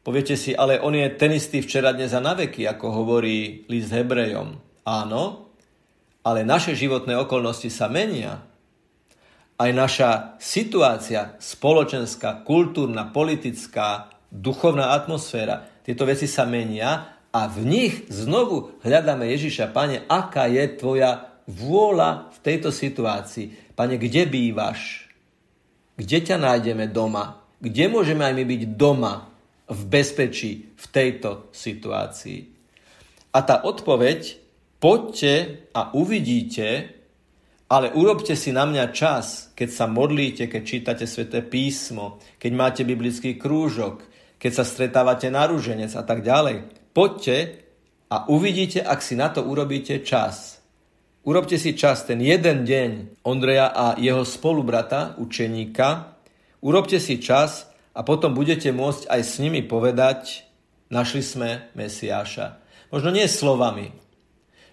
Poviete 0.00 0.32
si, 0.32 0.56
ale 0.56 0.80
on 0.80 0.96
je 0.96 1.04
ten 1.12 1.28
istý 1.36 1.60
včera, 1.60 1.92
dnes 1.92 2.16
a 2.16 2.24
na 2.24 2.32
ako 2.32 2.86
hovorí 2.88 3.68
list 3.68 3.92
Hebrejom. 3.92 4.56
Áno, 4.88 5.52
ale 6.24 6.40
naše 6.40 6.72
životné 6.72 7.20
okolnosti 7.20 7.68
sa 7.68 7.92
menia. 7.92 8.40
Aj 9.60 9.70
naša 9.76 10.40
situácia 10.40 11.36
spoločenská, 11.36 12.48
kultúrna, 12.48 13.12
politická, 13.12 14.08
duchovná 14.32 14.96
atmosféra, 14.96 15.68
tieto 15.84 16.08
veci 16.08 16.24
sa 16.24 16.48
menia 16.48 17.20
a 17.28 17.44
v 17.44 17.68
nich 17.68 17.94
znovu 18.08 18.80
hľadáme 18.80 19.28
Ježiša. 19.28 19.68
Pane, 19.68 20.08
aká 20.08 20.48
je 20.48 20.64
tvoja 20.80 21.28
vôľa 21.44 22.32
v 22.32 22.38
tejto 22.40 22.72
situácii. 22.72 23.76
Pane, 23.76 24.00
kde 24.00 24.24
bývaš? 24.24 25.12
Kde 26.00 26.24
ťa 26.24 26.40
nájdeme 26.40 26.88
doma? 26.88 27.44
Kde 27.60 27.92
môžeme 27.92 28.24
aj 28.24 28.32
my 28.32 28.44
byť 28.48 28.62
doma 28.80 29.29
v 29.70 29.80
bezpečí 29.86 30.74
v 30.74 30.86
tejto 30.90 31.48
situácii? 31.54 32.40
A 33.30 33.38
tá 33.46 33.62
odpoveď, 33.62 34.42
poďte 34.82 35.64
a 35.70 35.94
uvidíte, 35.94 36.98
ale 37.70 37.94
urobte 37.94 38.34
si 38.34 38.50
na 38.50 38.66
mňa 38.66 38.90
čas, 38.90 39.54
keď 39.54 39.68
sa 39.70 39.86
modlíte, 39.86 40.50
keď 40.50 40.62
čítate 40.66 41.06
sväté 41.06 41.46
písmo, 41.46 42.18
keď 42.42 42.52
máte 42.58 42.82
biblický 42.82 43.38
krúžok, 43.38 44.02
keď 44.42 44.52
sa 44.58 44.64
stretávate 44.66 45.30
na 45.30 45.46
rúženec 45.46 45.94
a 45.94 46.02
tak 46.02 46.26
ďalej. 46.26 46.66
Poďte 46.90 47.62
a 48.10 48.26
uvidíte, 48.26 48.82
ak 48.82 48.98
si 48.98 49.14
na 49.14 49.30
to 49.30 49.46
urobíte 49.46 50.02
čas. 50.02 50.58
Urobte 51.22 51.62
si 51.62 51.78
čas 51.78 52.02
ten 52.02 52.18
jeden 52.18 52.66
deň 52.66 53.22
Ondreja 53.22 53.70
a 53.70 53.94
jeho 53.94 54.26
spolubrata, 54.26 55.14
učeníka. 55.22 56.18
Urobte 56.66 56.98
si 56.98 57.22
čas 57.22 57.69
a 57.94 58.00
potom 58.06 58.34
budete 58.34 58.70
môcť 58.70 59.10
aj 59.10 59.20
s 59.22 59.34
nimi 59.42 59.62
povedať, 59.66 60.46
našli 60.90 61.22
sme 61.22 61.70
Mesiáša. 61.74 62.62
Možno 62.90 63.14
nie 63.14 63.26
slovami, 63.30 63.94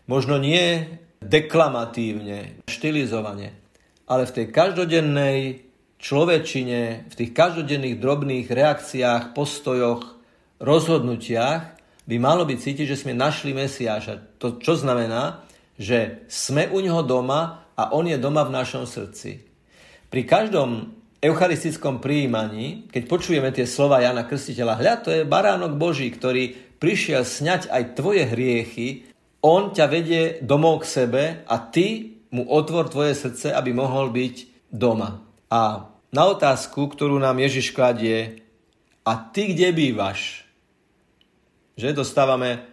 možno 0.10 0.42
nie 0.42 0.86
deklamatívne, 1.22 2.62
štilizovane, 2.70 3.54
ale 4.10 4.24
v 4.26 4.36
tej 4.36 4.46
každodennej 4.54 5.68
človečine, 5.98 7.10
v 7.10 7.14
tých 7.14 7.32
každodenných 7.34 7.98
drobných 7.98 8.48
reakciách, 8.50 9.34
postojoch, 9.34 10.18
rozhodnutiach 10.62 11.78
by 12.08 12.16
malo 12.18 12.46
byť 12.46 12.58
cítiť, 12.58 12.86
že 12.88 13.00
sme 13.06 13.18
našli 13.18 13.54
Mesiáša. 13.54 14.40
To 14.42 14.58
čo 14.58 14.78
znamená, 14.78 15.46
že 15.78 16.26
sme 16.30 16.70
u 16.70 16.82
neho 16.82 17.06
doma 17.06 17.70
a 17.78 17.94
on 17.94 18.10
je 18.10 18.18
doma 18.18 18.42
v 18.48 18.56
našom 18.58 18.90
srdci. 18.90 19.46
Pri 20.10 20.24
každom 20.26 20.97
eucharistickom 21.22 21.98
príjmaní, 21.98 22.86
keď 22.94 23.04
počujeme 23.10 23.50
tie 23.50 23.66
slova 23.66 24.02
Jana 24.04 24.26
Krstiteľa, 24.26 24.78
hľa, 24.78 24.96
to 25.02 25.10
je 25.10 25.24
baránok 25.26 25.74
Boží, 25.74 26.14
ktorý 26.14 26.54
prišiel 26.78 27.26
sňať 27.26 27.74
aj 27.74 27.84
tvoje 27.98 28.24
hriechy, 28.30 29.10
on 29.42 29.74
ťa 29.74 29.86
vedie 29.90 30.22
domov 30.46 30.86
k 30.86 30.90
sebe 30.90 31.24
a 31.46 31.56
ty 31.58 32.18
mu 32.30 32.46
otvor 32.46 32.90
tvoje 32.92 33.18
srdce, 33.18 33.50
aby 33.50 33.74
mohol 33.74 34.14
byť 34.14 34.36
doma. 34.70 35.24
A 35.50 35.90
na 36.14 36.24
otázku, 36.28 36.92
ktorú 36.92 37.18
nám 37.18 37.40
Ježiš 37.42 37.74
kladie, 37.74 38.44
a 39.08 39.16
ty 39.16 39.56
kde 39.56 39.72
bývaš? 39.72 40.44
Že 41.80 42.04
dostávame 42.04 42.68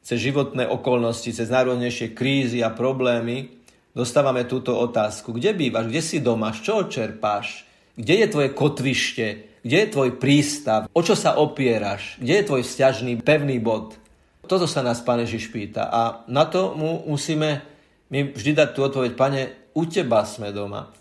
cez 0.00 0.24
životné 0.24 0.64
okolnosti, 0.64 1.28
cez 1.28 1.52
najrôznejšie 1.52 2.16
krízy 2.16 2.64
a 2.64 2.72
problémy, 2.72 3.52
dostávame 3.92 4.48
túto 4.48 4.72
otázku. 4.72 5.36
Kde 5.36 5.52
bývaš? 5.52 5.92
Kde 5.92 6.02
si 6.02 6.18
doma? 6.24 6.56
Z 6.56 6.64
čoho 6.64 6.82
čerpáš? 6.88 7.68
Kde 7.96 8.14
je 8.22 8.26
tvoje 8.28 8.48
kotvište? 8.52 9.26
Kde 9.64 9.76
je 9.82 9.88
tvoj 9.90 10.20
prístav? 10.20 10.86
O 10.92 11.00
čo 11.02 11.16
sa 11.16 11.40
opieraš? 11.40 12.20
Kde 12.22 12.38
je 12.38 12.46
tvoj 12.46 12.62
vzťažný 12.62 13.18
pevný 13.24 13.58
bod? 13.58 13.96
Toto 14.46 14.70
sa 14.70 14.84
nás 14.84 15.02
Pane 15.02 15.26
Ježiš 15.26 15.50
pýta 15.50 15.90
a 15.90 16.22
na 16.30 16.46
to 16.46 16.78
mu 16.78 17.02
musíme 17.10 17.66
my 18.06 18.30
vždy 18.30 18.52
dať 18.54 18.68
tú 18.70 18.86
odpoveď, 18.86 19.12
Pane, 19.18 19.42
u 19.74 19.82
Teba 19.90 20.22
sme 20.22 20.54
doma. 20.54 20.94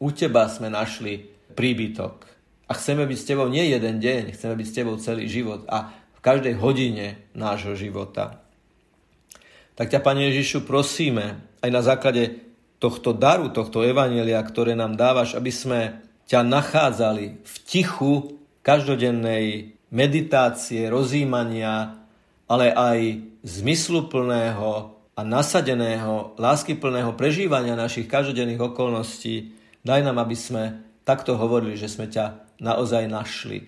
U 0.00 0.08
Teba 0.08 0.48
sme 0.48 0.72
našli 0.72 1.28
príbytok. 1.52 2.24
A 2.68 2.72
chceme 2.72 3.04
byť 3.04 3.18
s 3.20 3.28
Tebou 3.28 3.48
nie 3.52 3.68
jeden 3.68 4.00
deň, 4.00 4.32
chceme 4.32 4.56
byť 4.56 4.66
s 4.66 4.76
Tebou 4.76 4.96
celý 4.96 5.28
život 5.28 5.68
a 5.68 5.92
v 5.92 6.20
každej 6.24 6.56
hodine 6.56 7.20
nášho 7.36 7.76
života. 7.76 8.40
Tak 9.76 9.92
ťa, 9.92 10.00
Pane 10.00 10.32
Ježišu, 10.32 10.64
prosíme 10.64 11.44
aj 11.60 11.70
na 11.70 11.82
základe 11.84 12.40
tohto 12.80 13.12
daru, 13.12 13.52
tohto 13.52 13.84
evanelia, 13.84 14.40
ktoré 14.40 14.72
nám 14.72 14.96
dávaš, 14.96 15.36
aby 15.36 15.52
sme 15.52 15.80
ťa 16.28 16.44
nachádzali 16.44 17.40
v 17.40 17.54
tichu 17.64 18.36
každodennej 18.60 19.74
meditácie, 19.88 20.92
rozímania, 20.92 22.04
ale 22.44 22.68
aj 22.68 22.98
zmysluplného 23.40 24.92
a 25.16 25.20
nasadeného, 25.24 26.36
láskyplného 26.36 27.16
prežívania 27.16 27.74
našich 27.74 28.06
každodenných 28.06 28.60
okolností, 28.60 29.56
daj 29.82 30.04
nám, 30.04 30.20
aby 30.20 30.36
sme 30.36 30.62
takto 31.08 31.40
hovorili, 31.40 31.80
že 31.80 31.88
sme 31.88 32.12
ťa 32.12 32.56
naozaj 32.60 33.08
našli. 33.08 33.64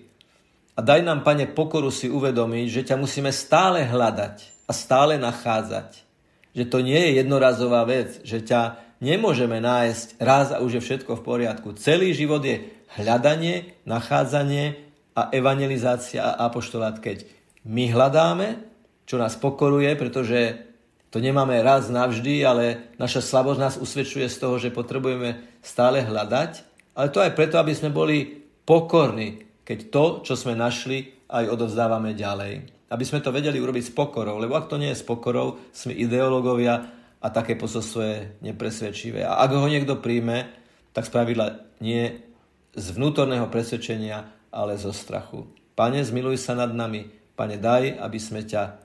A 0.77 0.85
daj 0.85 1.01
nám, 1.01 1.25
Pane, 1.25 1.49
pokoru 1.51 1.89
si 1.89 2.07
uvedomiť, 2.07 2.67
že 2.69 2.81
ťa 2.93 2.95
musíme 2.95 3.33
stále 3.33 3.83
hľadať 3.83 4.69
a 4.69 4.71
stále 4.71 5.17
nachádzať. 5.17 6.07
Že 6.55 6.63
to 6.69 6.77
nie 6.85 6.99
je 6.99 7.11
jednorazová 7.19 7.83
vec, 7.83 8.23
že 8.23 8.39
ťa 8.39 8.90
nemôžeme 9.01 9.57
nájsť 9.57 10.21
raz 10.21 10.53
a 10.53 10.61
už 10.61 10.79
je 10.79 10.85
všetko 10.85 11.19
v 11.19 11.25
poriadku. 11.25 11.73
Celý 11.75 12.13
život 12.13 12.39
je 12.45 12.61
hľadanie, 12.95 13.75
nachádzanie 13.83 14.77
a 15.17 15.33
evangelizácia 15.33 16.23
a 16.23 16.47
apoštolát. 16.47 17.01
Keď 17.01 17.25
my 17.67 17.91
hľadáme, 17.91 18.61
čo 19.09 19.19
nás 19.19 19.35
pokoruje, 19.35 19.91
pretože 19.97 20.71
to 21.11 21.19
nemáme 21.19 21.59
raz 21.59 21.91
navždy, 21.91 22.39
ale 22.47 22.95
naša 22.95 23.19
slabosť 23.19 23.59
nás 23.59 23.75
usvedčuje 23.75 24.31
z 24.31 24.37
toho, 24.39 24.55
že 24.55 24.71
potrebujeme 24.71 25.59
stále 25.59 25.99
hľadať, 25.99 26.63
ale 26.95 27.11
to 27.11 27.19
aj 27.19 27.35
preto, 27.35 27.59
aby 27.59 27.75
sme 27.75 27.91
boli 27.91 28.23
pokorní, 28.63 29.43
keď 29.67 29.79
to, 29.91 30.05
čo 30.23 30.33
sme 30.39 30.55
našli, 30.55 31.27
aj 31.27 31.51
odovzdávame 31.51 32.15
ďalej. 32.15 32.87
Aby 32.91 33.03
sme 33.07 33.23
to 33.23 33.31
vedeli 33.31 33.59
urobiť 33.59 33.91
s 33.91 33.95
pokorou, 33.95 34.39
lebo 34.39 34.55
ak 34.55 34.67
to 34.67 34.79
nie 34.79 34.91
je 34.91 34.99
s 34.99 35.07
pokorou, 35.07 35.59
sme 35.71 35.95
ideológovia 35.95 37.00
a 37.21 37.27
také 37.29 37.53
posolstvo 37.53 38.01
je 38.01 38.17
nepresvedčivé. 38.41 39.21
A 39.21 39.37
ak 39.45 39.53
ho 39.53 39.69
niekto 39.69 40.01
príjme, 40.01 40.49
tak 40.91 41.05
spravidla 41.05 41.69
nie 41.79 42.25
z 42.73 42.85
vnútorného 42.97 43.45
presvedčenia, 43.47 44.25
ale 44.51 44.75
zo 44.75 44.91
strachu. 44.91 45.47
Pane, 45.77 46.03
zmiluj 46.03 46.41
sa 46.41 46.57
nad 46.57 46.73
nami. 46.73 47.07
Pane, 47.37 47.61
daj, 47.61 48.01
aby 48.01 48.19
sme 48.19 48.43
ťa 48.43 48.81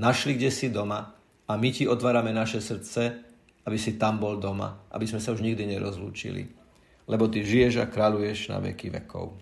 našli 0.00 0.38
kde 0.38 0.50
si 0.54 0.72
doma 0.72 1.12
a 1.44 1.52
my 1.58 1.68
ti 1.74 1.84
otvárame 1.84 2.32
naše 2.32 2.62
srdce, 2.62 3.20
aby 3.66 3.78
si 3.78 3.98
tam 3.98 4.18
bol 4.18 4.38
doma, 4.38 4.88
aby 4.94 5.04
sme 5.04 5.20
sa 5.20 5.34
už 5.34 5.44
nikdy 5.44 5.68
nerozlúčili. 5.76 6.48
Lebo 7.10 7.26
ty 7.26 7.42
žiješ 7.42 7.82
a 7.82 7.90
kráľuješ 7.90 8.54
na 8.54 8.62
veky 8.62 8.94
vekov. 8.94 9.41